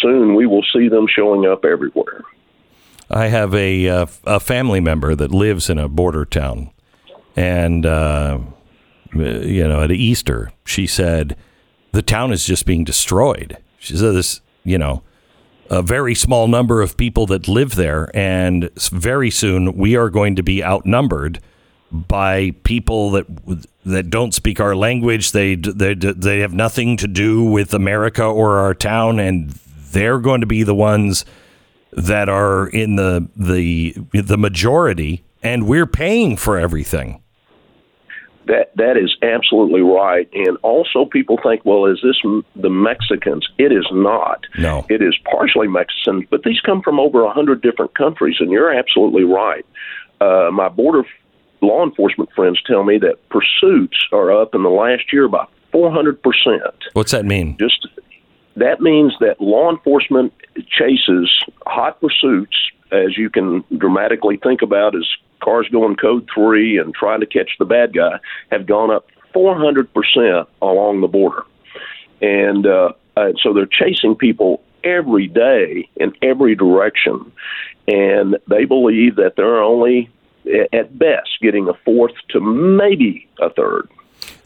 soon 0.00 0.34
we 0.34 0.46
will 0.46 0.64
see 0.72 0.88
them 0.88 1.06
showing 1.08 1.44
up 1.44 1.64
everywhere. 1.64 2.22
I 3.10 3.26
have 3.28 3.54
a 3.54 3.88
uh, 3.88 4.06
a 4.24 4.38
family 4.38 4.80
member 4.80 5.14
that 5.14 5.32
lives 5.32 5.68
in 5.68 5.78
a 5.78 5.88
border 5.88 6.24
town, 6.24 6.70
and 7.34 7.84
uh, 7.84 8.38
you 9.12 9.66
know 9.66 9.82
at 9.82 9.90
Easter 9.90 10.52
she 10.64 10.86
said 10.86 11.36
the 11.92 12.02
town 12.02 12.32
is 12.32 12.44
just 12.44 12.66
being 12.66 12.84
destroyed. 12.84 13.56
She 13.78 13.96
said 13.96 14.14
this, 14.14 14.40
you 14.62 14.78
know, 14.78 15.02
a 15.70 15.82
very 15.82 16.14
small 16.14 16.48
number 16.48 16.82
of 16.82 16.96
people 16.96 17.26
that 17.26 17.48
live 17.48 17.74
there, 17.74 18.10
and 18.14 18.70
very 18.90 19.30
soon 19.30 19.74
we 19.74 19.96
are 19.96 20.10
going 20.10 20.36
to 20.36 20.42
be 20.42 20.62
outnumbered 20.62 21.40
by 21.90 22.52
people 22.64 23.10
that 23.12 23.26
that 23.84 24.10
don't 24.10 24.34
speak 24.34 24.60
our 24.60 24.76
language. 24.76 25.32
They 25.32 25.54
they 25.54 25.94
they 25.94 26.40
have 26.40 26.52
nothing 26.52 26.96
to 26.98 27.08
do 27.08 27.44
with 27.44 27.74
America 27.74 28.24
or 28.24 28.58
our 28.58 28.74
town, 28.74 29.18
and 29.18 29.50
they're 29.92 30.18
going 30.18 30.40
to 30.40 30.46
be 30.46 30.62
the 30.62 30.74
ones 30.74 31.24
that 31.92 32.28
are 32.28 32.68
in 32.68 32.96
the 32.96 33.28
the 33.36 33.94
the 34.12 34.36
majority, 34.36 35.24
and 35.42 35.66
we're 35.66 35.86
paying 35.86 36.36
for 36.36 36.58
everything. 36.58 37.22
That 38.46 38.72
that 38.76 38.96
is 38.96 39.14
absolutely 39.22 39.82
right. 39.82 40.28
And 40.32 40.56
also, 40.62 41.04
people 41.06 41.38
think, 41.42 41.64
well, 41.64 41.86
is 41.86 42.00
this 42.02 42.16
the 42.56 42.70
Mexicans? 42.70 43.46
It 43.58 43.72
is 43.72 43.86
not. 43.92 44.44
No. 44.58 44.86
it 44.88 45.02
is 45.02 45.14
partially 45.30 45.68
Mexican, 45.68 46.26
but 46.30 46.42
these 46.44 46.60
come 46.60 46.82
from 46.82 46.98
over 46.98 47.24
a 47.24 47.32
hundred 47.32 47.62
different 47.62 47.94
countries. 47.94 48.36
And 48.40 48.50
you're 48.50 48.72
absolutely 48.72 49.24
right. 49.24 49.66
Uh, 50.20 50.50
my 50.50 50.68
border 50.68 51.04
law 51.60 51.84
enforcement 51.84 52.30
friends 52.34 52.60
tell 52.66 52.84
me 52.84 52.98
that 52.98 53.16
pursuits 53.28 53.96
are 54.12 54.30
up 54.30 54.54
in 54.54 54.62
the 54.62 54.70
last 54.70 55.12
year 55.12 55.28
by 55.28 55.46
400 55.72 56.22
percent. 56.22 56.74
What's 56.92 57.12
that 57.12 57.24
mean? 57.24 57.56
Just 57.58 57.86
that 58.56 58.80
means 58.80 59.14
that 59.20 59.40
law 59.40 59.70
enforcement 59.70 60.32
chases 60.68 61.30
hot 61.66 62.00
pursuits, 62.00 62.56
as 62.90 63.16
you 63.16 63.30
can 63.30 63.64
dramatically 63.76 64.38
think 64.42 64.62
about, 64.62 64.94
as 64.96 65.06
cars 65.42 65.68
going 65.70 65.96
code 65.96 66.28
three 66.34 66.78
and 66.78 66.94
trying 66.94 67.20
to 67.20 67.26
catch 67.26 67.50
the 67.58 67.64
bad 67.64 67.94
guy, 67.94 68.18
have 68.50 68.66
gone 68.66 68.90
up 68.90 69.06
400 69.32 69.92
percent 69.92 70.48
along 70.62 71.00
the 71.00 71.08
border, 71.08 71.44
and 72.20 72.66
uh, 72.66 72.92
uh, 73.16 73.32
so 73.42 73.52
they're 73.52 73.66
chasing 73.66 74.14
people 74.14 74.62
every 74.84 75.28
day 75.28 75.88
in 75.96 76.12
every 76.22 76.54
direction, 76.54 77.30
and 77.86 78.36
they 78.48 78.64
believe 78.64 79.16
that 79.16 79.34
they're 79.36 79.62
only 79.62 80.10
at 80.72 80.98
best 80.98 81.28
getting 81.40 81.68
a 81.68 81.74
fourth 81.84 82.12
to 82.30 82.40
maybe 82.40 83.28
a 83.40 83.50
third. 83.50 83.88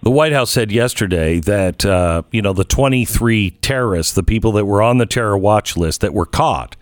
The 0.02 0.10
White 0.10 0.32
House 0.32 0.50
said 0.50 0.72
yesterday 0.72 1.38
that 1.40 1.84
uh, 1.84 2.22
you 2.30 2.42
know 2.42 2.52
the 2.52 2.64
23 2.64 3.52
terrorists, 3.62 4.12
the 4.12 4.22
people 4.22 4.52
that 4.52 4.64
were 4.64 4.82
on 4.82 4.98
the 4.98 5.06
terror 5.06 5.38
watch 5.38 5.76
list 5.76 6.00
that 6.00 6.12
were 6.12 6.26
caught, 6.26 6.76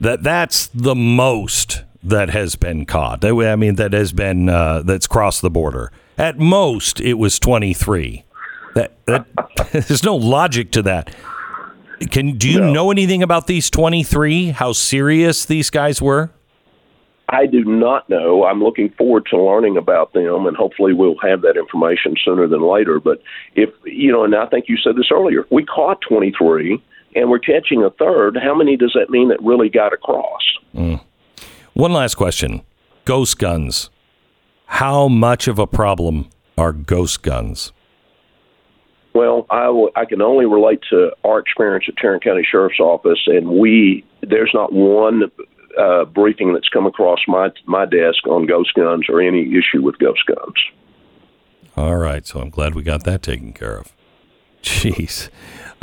that 0.00 0.22
that's 0.22 0.68
the 0.68 0.94
most 0.94 1.84
that 2.02 2.30
has 2.30 2.56
been 2.56 2.86
caught. 2.86 3.20
That- 3.20 3.34
I 3.34 3.56
mean, 3.56 3.76
that 3.76 3.92
has 3.92 4.12
been 4.12 4.48
uh, 4.48 4.82
that's 4.82 5.06
crossed 5.06 5.42
the 5.42 5.50
border. 5.50 5.90
At 6.18 6.38
most, 6.38 7.00
it 7.00 7.14
was 7.14 7.38
23. 7.38 8.24
That, 8.74 8.92
that 9.06 9.26
there's 9.72 10.04
no 10.04 10.14
logic 10.16 10.70
to 10.72 10.82
that. 10.82 11.14
Can 12.10 12.36
do 12.38 12.48
you 12.48 12.60
know 12.60 12.90
anything 12.90 13.22
about 13.22 13.46
these 13.46 13.68
23? 13.70 14.50
How 14.50 14.72
serious 14.72 15.44
these 15.44 15.68
guys 15.70 16.00
were? 16.00 16.30
I 17.32 17.46
do 17.46 17.64
not 17.64 18.08
know. 18.10 18.44
I'm 18.44 18.62
looking 18.62 18.90
forward 18.90 19.26
to 19.30 19.40
learning 19.40 19.76
about 19.76 20.12
them, 20.12 20.46
and 20.46 20.56
hopefully 20.56 20.92
we'll 20.92 21.18
have 21.22 21.42
that 21.42 21.56
information 21.56 22.16
sooner 22.24 22.48
than 22.48 22.60
later. 22.60 22.98
But 22.98 23.22
if 23.54 23.70
you 23.84 24.10
know, 24.10 24.24
and 24.24 24.34
I 24.34 24.46
think 24.46 24.64
you 24.68 24.76
said 24.76 24.96
this 24.96 25.10
earlier, 25.12 25.46
we 25.50 25.64
caught 25.64 26.00
23, 26.08 26.82
and 27.14 27.30
we're 27.30 27.38
catching 27.38 27.84
a 27.84 27.90
third. 27.90 28.36
How 28.42 28.54
many 28.54 28.76
does 28.76 28.92
that 28.94 29.10
mean 29.10 29.28
that 29.28 29.40
really 29.42 29.68
got 29.68 29.92
across? 29.92 30.42
Hmm. 30.74 30.96
One 31.74 31.92
last 31.92 32.16
question: 32.16 32.62
Ghost 33.04 33.38
guns. 33.38 33.90
How 34.66 35.06
much 35.06 35.46
of 35.46 35.58
a 35.58 35.66
problem 35.66 36.30
are 36.58 36.72
ghost 36.72 37.22
guns? 37.22 37.72
Well, 39.12 39.46
I, 39.50 39.64
w- 39.64 39.90
I 39.96 40.04
can 40.04 40.22
only 40.22 40.46
relate 40.46 40.80
to 40.90 41.10
our 41.24 41.40
experience 41.40 41.86
at 41.88 41.96
Tarrant 41.96 42.22
County 42.22 42.46
Sheriff's 42.48 42.78
Office, 42.78 43.18
and 43.26 43.48
we 43.48 44.04
there's 44.22 44.50
not 44.54 44.72
one 44.72 45.22
uh, 45.78 46.04
briefing 46.04 46.52
that's 46.52 46.68
come 46.68 46.86
across 46.86 47.20
my 47.26 47.50
my 47.66 47.86
desk 47.86 48.26
on 48.26 48.46
ghost 48.46 48.74
guns 48.74 49.06
or 49.08 49.20
any 49.20 49.42
issue 49.56 49.82
with 49.82 49.98
ghost 49.98 50.22
guns. 50.26 50.56
All 51.76 51.96
right, 51.96 52.26
so 52.26 52.40
I'm 52.40 52.50
glad 52.50 52.74
we 52.74 52.82
got 52.82 53.04
that 53.04 53.22
taken 53.22 53.52
care 53.52 53.78
of. 53.78 53.92
Jeez. 54.62 55.28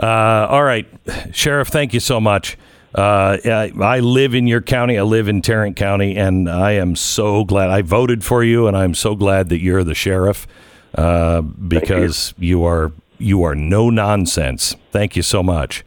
Uh, 0.01 0.47
all 0.49 0.63
right, 0.63 0.87
Sheriff, 1.31 1.69
thank 1.69 1.93
you 1.93 1.99
so 1.99 2.19
much. 2.19 2.57
Uh, 2.93 3.37
I, 3.43 3.71
I 3.79 3.99
live 3.99 4.33
in 4.33 4.47
your 4.47 4.61
county. 4.61 4.97
I 4.97 5.03
live 5.03 5.27
in 5.27 5.41
Tarrant 5.41 5.75
County, 5.75 6.15
and 6.15 6.49
I 6.49 6.71
am 6.71 6.95
so 6.95 7.43
glad 7.43 7.69
I 7.69 7.81
voted 7.81 8.23
for 8.23 8.43
you, 8.43 8.67
and 8.67 8.77
I'm 8.77 8.93
so 8.93 9.15
glad 9.15 9.49
that 9.49 9.59
you're 9.59 9.83
the 9.83 9.95
sheriff 9.95 10.47
uh, 10.95 11.41
because 11.41 12.33
you. 12.37 12.63
are 12.63 12.91
you 13.19 13.43
are 13.43 13.55
no 13.55 13.89
nonsense. 13.89 14.75
Thank 14.91 15.15
you 15.15 15.21
so 15.21 15.43
much. 15.43 15.83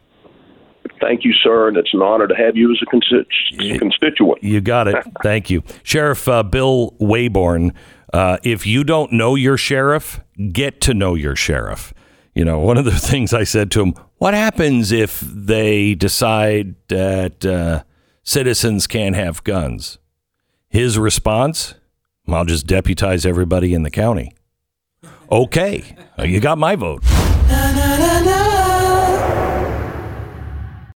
Thank 0.99 1.23
you, 1.25 1.33
sir, 1.33 1.67
and 1.67 1.77
it's 1.77 1.93
an 1.93 2.01
honor 2.01 2.27
to 2.27 2.35
have 2.35 2.55
you 2.55 2.71
as 2.71 2.79
a 2.81 2.85
consti- 2.85 3.79
constituent. 3.79 4.43
You 4.43 4.61
got 4.61 4.87
it. 4.87 4.95
Thank 5.23 5.49
you, 5.49 5.63
Sheriff 5.83 6.27
uh, 6.27 6.43
Bill 6.43 6.95
Waybourn 6.99 7.73
Uh, 8.13 8.37
if 8.43 8.65
you 8.67 8.83
don't 8.83 9.11
know 9.11 9.35
your 9.35 9.57
sheriff, 9.57 10.19
get 10.51 10.81
to 10.81 10.93
know 10.93 11.15
your 11.15 11.35
sheriff. 11.35 11.93
You 12.35 12.45
know, 12.45 12.59
one 12.59 12.77
of 12.77 12.85
the 12.85 12.91
things 12.99 13.33
I 13.33 13.43
said 13.43 13.71
to 13.71 13.81
him, 13.81 13.93
what 14.17 14.33
happens 14.33 14.91
if 14.91 15.19
they 15.21 15.95
decide 15.95 16.75
that 16.89 17.45
uh, 17.45 17.83
citizens 18.23 18.85
can't 18.87 19.15
have 19.15 19.43
guns? 19.43 19.97
His 20.69 20.97
response, 20.99 21.73
I'll 22.27 22.45
just 22.45 22.67
deputize 22.67 23.25
everybody 23.25 23.73
in 23.73 23.83
the 23.83 23.91
county. 23.91 24.33
Okay, 25.31 25.95
you 26.19 26.39
got 26.39 26.57
my 26.57 26.75
vote. 26.75 27.03